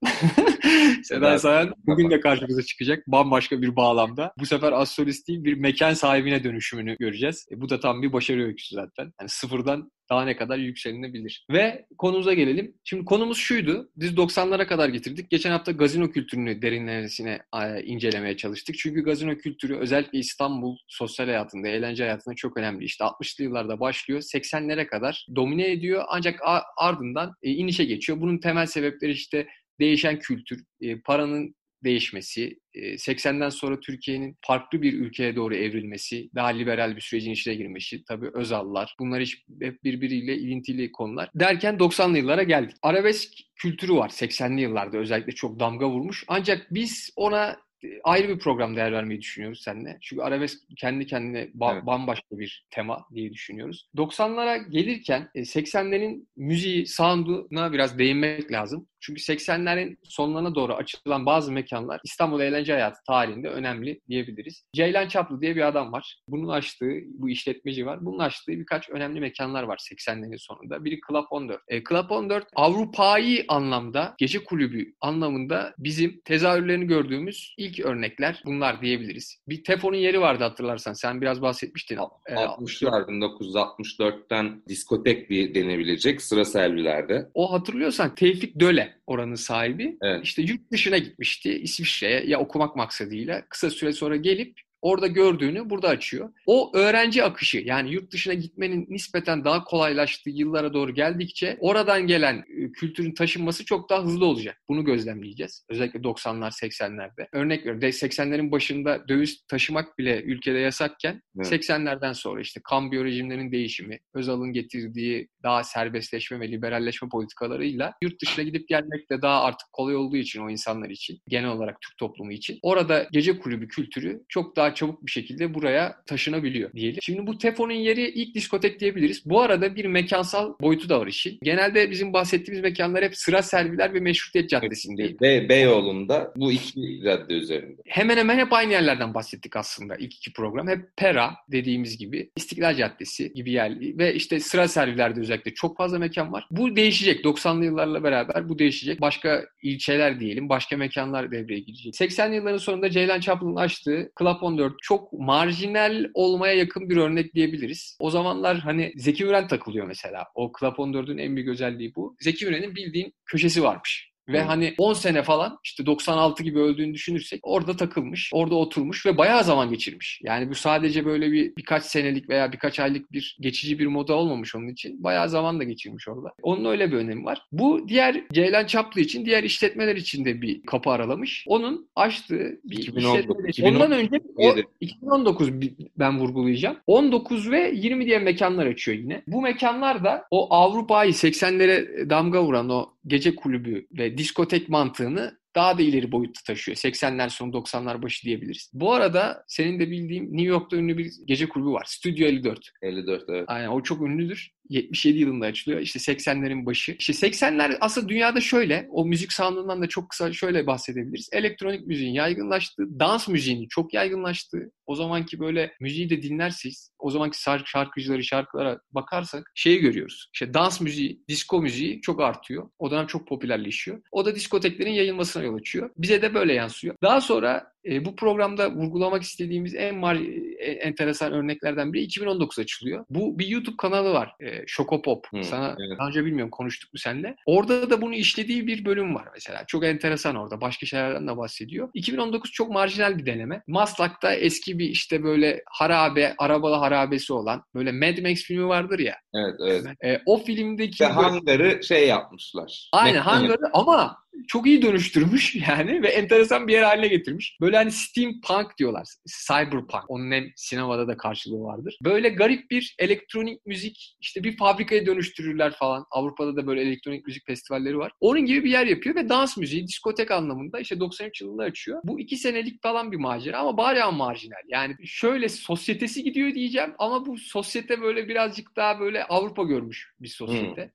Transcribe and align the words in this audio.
Seda 1.05 1.39
Sayan 1.39 1.75
bugün 1.87 2.11
de 2.11 2.21
karşımıza 2.21 2.63
çıkacak. 2.63 3.07
Bambaşka 3.07 3.63
bir 3.63 3.77
bağlam 3.77 4.06
anlamda. 4.07 4.33
Bu 4.39 4.47
sefer 4.47 4.73
astrolist 4.73 5.29
bir 5.29 5.55
mekan 5.55 5.95
sahibine 5.95 6.45
dönüşümünü 6.45 6.97
göreceğiz. 6.97 7.47
E, 7.53 7.61
bu 7.61 7.69
da 7.69 7.81
tam 7.81 8.03
bir 8.03 8.13
başarı 8.13 8.45
öyküsü 8.45 8.75
zaten. 8.75 9.13
Yani 9.21 9.29
sıfırdan 9.29 9.91
daha 10.11 10.25
ne 10.25 10.37
kadar 10.37 10.59
yükselinebilir. 10.59 11.47
Ve 11.51 11.87
konumuza 11.99 12.35
gelelim. 12.35 12.75
Şimdi 12.85 13.05
konumuz 13.05 13.39
şuydu. 13.39 13.91
Biz 13.97 14.13
90'lara 14.13 14.67
kadar 14.67 14.89
getirdik. 14.89 15.31
Geçen 15.31 15.51
hafta 15.51 15.73
gazino 15.73 16.11
kültürünü 16.11 16.63
derinlemesine 16.63 17.43
incelemeye 17.85 18.37
çalıştık. 18.37 18.79
Çünkü 18.79 19.03
gazino 19.03 19.37
kültürü 19.37 19.77
özellikle 19.77 20.19
İstanbul 20.19 20.77
sosyal 20.89 21.27
hayatında, 21.27 21.69
eğlence 21.69 22.03
hayatında 22.03 22.35
çok 22.35 22.57
önemli. 22.57 22.85
İşte 22.85 23.05
60'lı 23.05 23.45
yıllarda 23.45 23.81
başlıyor. 23.81 24.21
80'lere 24.21 24.87
kadar 24.87 25.27
domine 25.37 25.71
ediyor. 25.71 26.05
Ancak 26.09 26.41
ardından 26.77 27.35
e, 27.43 27.51
inişe 27.51 27.85
geçiyor. 27.85 28.21
Bunun 28.21 28.39
temel 28.39 28.67
sebepleri 28.67 29.13
işte 29.13 29.47
değişen 29.81 30.19
kültür, 30.19 30.65
e, 30.81 31.01
paranın 31.01 31.55
değişmesi, 31.85 32.59
80'den 32.75 33.49
sonra 33.49 33.81
Türkiye'nin 33.81 34.37
farklı 34.47 34.83
bir 34.83 34.93
ülkeye 34.93 35.37
doğru 35.37 35.55
evrilmesi, 35.55 36.31
daha 36.35 36.49
liberal 36.49 36.97
bir 36.97 37.01
sürecin 37.01 37.33
içine 37.33 37.55
girmesi, 37.55 38.05
tabii 38.05 38.31
Özallar, 38.35 38.95
bunlar 39.01 39.23
hiç 39.23 39.45
hep 39.63 39.85
birbiriyle 39.85 40.37
ilintili 40.37 40.93
konular. 40.93 41.31
Derken 41.35 41.75
90'lı 41.75 42.19
yıllara 42.19 42.43
geldik. 42.43 42.77
Arabesk 42.83 43.33
kültürü 43.57 43.95
var 43.95 44.09
80'li 44.09 44.61
yıllarda 44.61 44.99
özellikle 44.99 45.33
çok 45.33 45.61
damga 45.61 45.89
vurmuş. 45.91 46.25
Ancak 46.29 46.67
biz 46.71 47.11
ona 47.17 47.57
ayrı 48.05 48.29
bir 48.29 48.39
program 48.39 48.77
değer 48.77 48.93
vermeyi 48.93 49.21
düşünüyoruz 49.21 49.61
seninle. 49.63 49.99
Çünkü 50.01 50.23
arabesk 50.23 50.59
kendi 50.77 51.07
kendine 51.07 51.43
ba- 51.43 51.75
evet. 51.75 51.87
bambaşka 51.87 52.39
bir 52.39 52.67
tema 52.71 53.07
diye 53.15 53.33
düşünüyoruz. 53.33 53.89
90'lara 53.97 54.69
gelirken 54.71 55.29
80'lerin 55.35 56.27
müziği, 56.37 56.87
sound'una 56.87 57.73
biraz 57.73 57.99
değinmek 57.99 58.53
lazım. 58.53 58.89
Çünkü 59.01 59.23
80'lerin 59.23 59.97
sonlarına 60.03 60.55
doğru 60.55 60.75
açılan 60.75 61.27
bazı 61.27 61.53
mekanlar 61.53 62.01
İstanbul 62.05 62.41
eğlence 62.41 62.73
hayatı 62.73 62.99
tarihinde 63.07 63.49
önemli 63.49 64.01
diyebiliriz. 64.09 64.65
Ceylan 64.73 65.09
Çaplı 65.09 65.41
diye 65.41 65.57
bir 65.57 65.69
adam 65.69 65.93
var. 65.93 66.17
Bunun 66.29 66.49
açtığı, 66.49 66.93
bu 67.05 67.31
işletmeci 67.31 67.87
var. 67.87 68.07
Bunun 68.07 68.19
açtığı 68.19 68.53
birkaç 68.53 68.91
önemli 68.91 69.21
mekanlar 69.21 69.63
var 69.63 69.79
80'lerin 69.91 70.39
sonunda. 70.39 70.85
Biri 70.85 71.01
Club 71.09 71.25
14. 71.31 71.61
E, 71.69 71.85
Club 71.85 72.11
14 72.11 72.47
Avrupa'yı 72.57 73.45
anlamda, 73.49 74.15
gece 74.19 74.45
kulübü 74.45 74.93
anlamında 75.01 75.75
bizim 75.79 76.21
tezahürlerini 76.25 76.87
gördüğümüz 76.87 77.55
ilk 77.59 77.66
örnekler 77.85 78.43
bunlar 78.45 78.83
diyebiliriz. 78.83 79.41
Bir 79.49 79.65
Tefon'un 79.65 79.97
yeri 79.97 80.21
vardı 80.21 80.45
hatırlarsan. 80.45 80.93
Sen 80.93 81.21
biraz 81.21 81.43
bahsetmiştin. 81.43 81.97
60'lar, 81.97 83.07
1964'ten 83.07 84.63
diskotek 84.69 85.31
bir 85.31 85.55
denebilecek 85.55 86.23
sıra 86.23 86.45
servilerde. 86.45 87.29
O 87.35 87.53
hatırlıyorsan 87.53 88.15
Tevfik 88.15 88.61
Döle 88.61 88.95
oranın 89.07 89.35
sahibi. 89.35 89.97
Evet. 90.03 90.25
İşte 90.25 90.43
yurt 90.43 90.73
dışına 90.73 90.99
gitmişti 90.99 91.59
İsviçre'ye 91.59 92.25
ya 92.27 92.41
okumak 92.41 92.77
maksadıyla. 92.77 93.43
Kısa 93.49 93.71
süre 93.71 93.93
sonra 93.93 94.17
gelip 94.17 94.61
orada 94.83 95.07
gördüğünü 95.07 95.71
burada 95.71 95.89
açıyor. 95.89 96.33
O 96.47 96.77
öğrenci 96.77 97.25
akışı 97.25 97.59
yani 97.59 97.93
yurt 97.93 98.13
dışına 98.13 98.35
gitmenin 98.35 98.87
nispeten 98.89 99.45
daha 99.45 99.65
kolaylaştığı 99.65 100.31
yıllara 100.31 100.73
doğru 100.73 100.95
geldikçe 100.95 101.57
oradan 101.61 102.07
gelen 102.07 102.37
e, 102.37 102.73
kültürün 102.73 103.15
taşınması 103.15 103.65
çok 103.65 103.91
daha 103.91 104.05
hızlı 104.05 104.27
olacak. 104.27 104.63
Bunu 104.69 104.85
gözlemleyeceğiz. 104.85 105.65
Özellikle 105.69 106.01
90'lar 106.01 106.51
80'lerde. 106.51 107.29
Örnek 107.33 107.61
veriyorum 107.61 107.81
80'lerin 107.81 108.51
başında 108.51 109.09
döviz 109.09 109.43
taşımak 109.49 109.99
bile 109.99 110.23
ülkede 110.23 110.59
yasakken 110.59 111.23
evet. 111.37 111.53
80'lerden 111.53 112.13
sonra 112.13 112.41
işte 112.41 112.61
kambiyo 112.65 113.05
rejimlerinin 113.05 113.53
değişimi, 113.53 113.99
Özal'ın 114.15 114.53
getirdiği 114.53 115.29
daha 115.43 115.65
serbestleşme 115.65 116.41
ve 116.41 116.49
liberalleşme 116.49 117.09
politikalarıyla 117.09 117.95
yurt 118.03 118.23
dışına 118.23 118.45
gidip 118.45 118.69
gelmek 118.69 119.11
de 119.11 119.23
daha 119.23 119.43
artık 119.43 119.73
kolay 119.73 119.97
olduğu 119.97 120.17
için 120.17 120.43
o 120.43 120.51
insanlar 120.51 120.91
için, 120.91 121.21
genel 121.29 121.51
olarak 121.51 121.81
Türk 121.81 121.99
toplumu 121.99 122.33
için 122.33 122.59
orada 122.63 123.09
gece 123.13 123.39
kulübü 123.39 123.69
kültürü 123.69 124.23
çok 124.29 124.57
daha 124.57 124.66
çabuk 124.75 125.07
bir 125.07 125.11
şekilde 125.11 125.55
buraya 125.55 125.97
taşınabiliyor 126.07 126.73
diyelim. 126.73 126.99
Şimdi 127.03 127.27
bu 127.27 127.39
Tefon'un 127.39 127.73
yeri 127.73 128.09
ilk 128.09 128.35
diskotek 128.35 128.81
diyebiliriz. 128.81 129.23
Bu 129.27 129.41
arada 129.41 129.77
bir 129.77 129.85
mekansal 129.85 130.55
boyutu 130.61 130.89
da 130.89 131.01
var 131.01 131.07
işin. 131.07 131.39
Genelde 131.43 131.91
bizim 131.91 132.13
bahsettiğimiz 132.13 132.63
mekanlar 132.63 133.05
hep 133.05 133.17
sıra 133.17 133.43
serviler 133.43 133.95
ve 133.95 134.01
meşrutiyet 134.01 134.51
caddesindeydi. 134.51 135.21
Be 135.21 135.49
Beyoğlu'nda 135.49 136.33
bu 136.37 136.53
iki 136.53 137.03
cadde 137.05 137.35
üzerinde. 137.35 137.83
Hemen 137.87 138.17
hemen 138.17 138.39
hep 138.39 138.53
aynı 138.53 138.73
yerlerden 138.73 139.15
bahsettik 139.15 139.57
aslında 139.57 139.97
ilk 139.97 140.15
iki 140.15 140.33
program. 140.33 140.69
Hep 140.69 140.97
Pera 140.97 141.35
dediğimiz 141.49 141.99
gibi 141.99 142.31
İstiklal 142.37 142.75
Caddesi 142.75 143.33
gibi 143.33 143.53
yer 143.53 143.81
ve 143.81 144.15
işte 144.15 144.41
sıra 144.41 144.69
servilerde 144.69 145.21
özellikle 145.21 145.55
çok 145.55 145.77
fazla 145.77 145.99
mekan 145.99 146.33
var. 146.33 146.47
Bu 146.51 146.77
değişecek. 146.77 147.25
90'lı 147.25 147.65
yıllarla 147.65 148.05
beraber 148.05 148.49
bu 148.49 148.59
değişecek. 148.59 149.01
Başka 149.01 149.45
ilçeler 149.63 150.21
diyelim, 150.21 150.49
başka 150.49 150.77
mekanlar 150.77 151.31
devreye 151.31 151.61
girecek. 151.61 151.95
80'li 151.95 152.35
yılların 152.35 152.59
sonunda 152.59 152.91
Ceylan 152.91 153.21
Çaplı'nın 153.21 153.57
açtığı 153.57 154.13
Club 154.19 154.43
14 154.57 154.75
çok 154.83 155.13
marjinal 155.13 156.05
olmaya 156.15 156.55
yakın 156.55 156.91
bir 156.91 156.97
örnek 156.97 157.35
diyebiliriz. 157.35 157.97
O 158.01 158.11
zamanlar 158.11 158.59
hani 158.59 158.93
Zeki 158.97 159.25
Müren 159.25 159.49
takılıyor 159.49 159.87
mesela. 159.87 160.25
O 160.35 160.53
Club 160.61 160.75
14'ün 160.75 161.19
en 161.19 161.37
büyük 161.37 161.49
özelliği 161.49 161.95
bu. 161.95 162.17
Zeki 162.21 162.47
Müren'in 162.47 162.75
bildiğin 162.75 163.15
köşesi 163.27 163.63
varmış. 163.63 164.16
Ve 164.29 164.41
hmm. 164.41 164.49
hani 164.49 164.75
10 164.79 164.93
sene 164.93 165.23
falan 165.23 165.59
işte 165.65 165.87
96 165.87 166.43
gibi 166.43 166.59
öldüğünü 166.59 166.95
düşünürsek 166.95 167.41
orada 167.43 167.77
takılmış, 167.77 168.31
orada 168.35 168.55
oturmuş 168.55 169.07
ve 169.07 169.19
bayağı 169.19 169.45
zaman 169.45 169.71
geçirmiş. 169.71 170.21
Yani 170.23 170.51
bu 170.51 170.55
sadece 170.55 171.05
böyle 171.05 171.33
bir 171.33 171.57
birkaç 171.57 171.85
senelik 171.85 172.29
veya 172.29 172.53
birkaç 172.53 172.81
aylık 172.81 173.13
bir 173.13 173.37
geçici 173.41 173.79
bir 173.79 173.87
moda 173.87 174.15
olmamış 174.15 174.55
onun 174.55 174.69
için. 174.69 175.05
Bayağı 175.05 175.29
zaman 175.29 175.61
da 175.61 175.65
geçirmiş 175.65 176.09
orada. 176.09 176.33
Onun 176.43 176.65
öyle 176.65 176.93
bir 176.93 176.97
önemi 176.97 177.25
var. 177.25 177.43
Bu 177.53 177.89
diğer 177.89 178.23
Ceylan 178.33 178.67
Çaplı 178.67 179.01
için, 179.01 179.27
diğer 179.27 179.43
işletmeler 179.43 179.97
için 179.97 180.25
de 180.25 180.43
bir 180.43 180.63
kapı 180.63 180.91
aralamış. 180.91 181.45
Onun 181.49 181.89
açtığı 181.97 182.61
bir 182.65 182.79
2019, 182.79 183.49
işletme. 183.49 183.71
Ondan 183.71 183.93
önce 183.93 184.21
o, 184.37 184.55
2019 184.81 185.51
ben 185.99 186.19
vurgulayacağım. 186.19 186.77
19 186.87 187.51
ve 187.51 187.73
20 187.75 188.07
diye 188.07 188.19
mekanlar 188.19 188.67
açıyor 188.67 188.99
yine. 188.99 189.23
Bu 189.27 189.43
mekanlar 189.43 190.05
da 190.05 190.25
o 190.31 190.55
Avrupa'yı 190.55 191.13
80'lere 191.13 192.11
damga 192.11 192.43
vuran 192.43 192.69
o 192.69 192.96
gece 193.07 193.35
kulübü 193.35 193.87
ve 193.99 194.19
diskotek 194.19 194.69
mantığını 194.69 195.39
daha 195.55 195.79
da 195.79 195.83
ileri 195.83 196.13
boyutta 196.13 196.41
taşıyor. 196.47 196.77
80'ler 196.77 197.31
sonu 197.31 197.53
90'lar 197.53 198.03
başı 198.03 198.25
diyebiliriz. 198.25 198.71
Bu 198.75 198.93
arada 198.93 199.45
senin 199.49 199.81
de 199.81 199.91
bildiğim 199.91 200.25
New 200.25 200.49
York'ta 200.49 200.77
ünlü 200.77 200.99
bir 200.99 201.13
gece 201.27 201.49
kulübü 201.49 201.71
var. 201.71 201.85
Studio 201.89 202.25
54. 202.25 202.71
54 202.83 203.25
evet. 203.29 203.45
Aynen 203.47 203.69
o 203.69 203.83
çok 203.83 204.03
ünlüdür. 204.03 204.56
77 204.69 205.19
yılında 205.19 205.47
açılıyor. 205.47 205.81
İşte 205.81 205.99
80'lerin 205.99 206.67
başı. 206.67 206.97
İşte 206.99 207.13
80'ler 207.13 207.77
aslında 207.81 208.09
dünyada 208.09 208.41
şöyle, 208.41 208.89
o 208.91 209.07
müzik 209.07 209.33
sound'undan 209.33 209.83
da 209.83 209.87
çok 209.87 210.11
kısa 210.11 210.33
şöyle 210.33 210.67
bahsedebiliriz. 210.67 211.29
Elektronik 211.33 211.87
müziğin 211.87 212.13
yaygınlaştığı, 212.13 213.01
dans 213.01 213.29
müziğinin 213.29 213.69
çok 213.69 213.95
yaygınlaştığı, 213.95 214.71
o 214.87 214.95
zamanki 214.95 215.41
böyle 215.41 215.73
müziği 215.81 216.11
de 216.11 216.23
dinlerseniz, 216.23 216.93
o 216.99 217.11
zamanki 217.11 217.39
şarkıcıları, 217.65 218.25
şarkılara 218.25 218.81
bakarsak 218.93 219.53
şeyi 219.55 219.81
görüyoruz. 219.81 220.31
İşte 220.35 220.55
dans 220.55 220.81
müziği, 220.81 221.23
disco 221.29 221.63
müziği 221.63 222.01
çok 222.01 222.21
artıyor. 222.21 222.71
O 222.79 222.91
dönem 222.91 223.07
çok 223.07 223.29
popülerleşiyor. 223.29 224.03
O 224.13 224.25
da 224.25 224.35
diskoteklerin 224.35 224.93
yayılmasına 224.93 225.43
yol 225.43 225.55
açıyor. 225.55 225.91
Bize 225.97 226.23
de 226.23 226.35
böyle 226.35 226.53
yansıyor. 226.53 226.95
Daha 227.03 227.21
sonra 227.21 227.73
e, 227.91 228.05
bu 228.05 228.17
programda 228.17 228.71
vurgulamak 228.71 229.23
istediğimiz 229.23 229.75
en 229.75 229.95
mar- 229.95 230.57
e, 230.59 230.71
enteresan 230.71 231.33
örneklerden 231.33 231.93
biri 231.93 232.03
2019 232.03 232.59
açılıyor. 232.59 233.05
Bu 233.11 233.39
bir 233.39 233.47
YouTube 233.47 233.77
kanalı 233.77 234.13
var. 234.13 234.35
E, 234.41 234.67
Şokopop. 234.67 235.27
Hmm, 235.31 235.43
Sana 235.43 235.77
evet. 235.79 235.99
daha 235.99 236.09
önce 236.09 236.25
bilmiyorum 236.25 236.51
konuştuk 236.51 236.93
mu 236.93 236.99
seninle. 236.99 237.37
Orada 237.47 237.91
da 237.91 238.03
bunu 238.03 238.15
işlediği 238.15 238.67
bir 238.67 238.85
bölüm 238.85 239.15
var 239.15 239.29
mesela. 239.35 239.65
Çok 239.67 239.85
enteresan 239.85 240.37
orada. 240.37 240.61
Başka 240.61 240.87
şeylerden 240.87 241.29
de 241.29 241.37
bahsediyor. 241.37 241.89
2019 241.95 242.53
çok 242.53 242.71
marjinal 242.71 243.19
bir 243.19 243.27
deneme. 243.27 243.63
Maslak'ta 243.67 244.35
eski 244.35 244.79
bir 244.79 244.89
işte 244.89 245.23
böyle 245.23 245.63
harabe, 245.71 246.35
arabalı 246.39 246.75
harabesi 246.75 247.33
olan 247.33 247.63
böyle 247.75 247.93
Mad 247.93 248.23
Max 248.23 248.43
filmi 248.43 248.69
vardır 248.69 248.99
ya. 248.99 249.17
Evet, 249.35 249.55
evet. 249.61 249.87
E, 250.05 250.23
o 250.27 250.39
filmdeki... 250.39 251.05
Ve 251.05 251.09
hangarı 251.09 251.85
şey 251.85 252.09
yapmışlar. 252.09 252.89
Aynen 252.93 253.21
hangarı 253.21 253.71
ama 253.73 254.17
çok 254.49 254.67
iyi 254.67 254.83
dönüştürmüş 254.83 255.55
yani 255.69 256.03
ve 256.03 256.09
enteresan 256.09 256.69
bir 256.69 256.73
yer 256.73 256.83
haline 256.83 257.09
getirmiş. 257.09 257.57
Böyle 257.61 257.77
hani 257.77 257.91
steampunk 257.91 258.79
diyorlar. 258.79 259.07
Cyberpunk. 259.47 260.05
Onun 260.09 260.31
hem 260.31 260.45
sinemada 260.57 261.09
da 261.09 261.17
karşılığı 261.17 261.63
vardır. 261.63 261.99
Böyle 262.05 262.29
garip 262.29 262.71
bir 262.71 262.95
elektronik 262.99 263.67
müzik 263.67 264.17
işte 264.21 264.45
bir 264.45 264.57
fabrikaya 264.57 265.07
dönüştürürler 265.07 265.73
falan. 265.73 266.05
Avrupa'da 266.11 266.57
da 266.57 266.67
böyle 266.67 266.81
elektronik 266.81 267.27
müzik 267.27 267.47
festivalleri 267.47 267.99
var. 267.99 268.13
Onun 268.21 268.47
gibi 268.47 268.65
bir 268.65 268.71
yer 268.71 268.87
yapıyor 268.87 269.15
ve 269.15 269.29
dans 269.29 269.57
müziği, 269.57 269.87
diskotek 269.87 270.31
anlamında 270.31 270.81
işte 270.81 271.01
93 271.01 271.41
yılında 271.41 271.63
açıyor. 271.63 272.01
Bu 272.05 272.21
iki 272.21 272.37
senelik 272.37 272.83
falan 272.83 273.13
bir 273.13 273.17
macera 273.17 273.59
ama 273.59 273.77
bayağı 273.77 274.13
marjinal. 274.13 274.57
Yani 274.69 274.95
şöyle 275.05 275.49
sosyetesi 275.49 276.25
gidiyor 276.25 276.55
diyeceğim 276.55 276.95
ama 276.99 277.27
bu 277.27 277.39
sosyete 277.39 278.03
böyle 278.03 278.29
birazcık 278.29 278.77
daha 278.77 279.01
böyle 279.01 279.25
Avrupa 279.25 279.63
görmüş 279.63 280.13
bir 280.21 280.29
sosyete. 280.29 280.83
Hmm. 280.83 280.91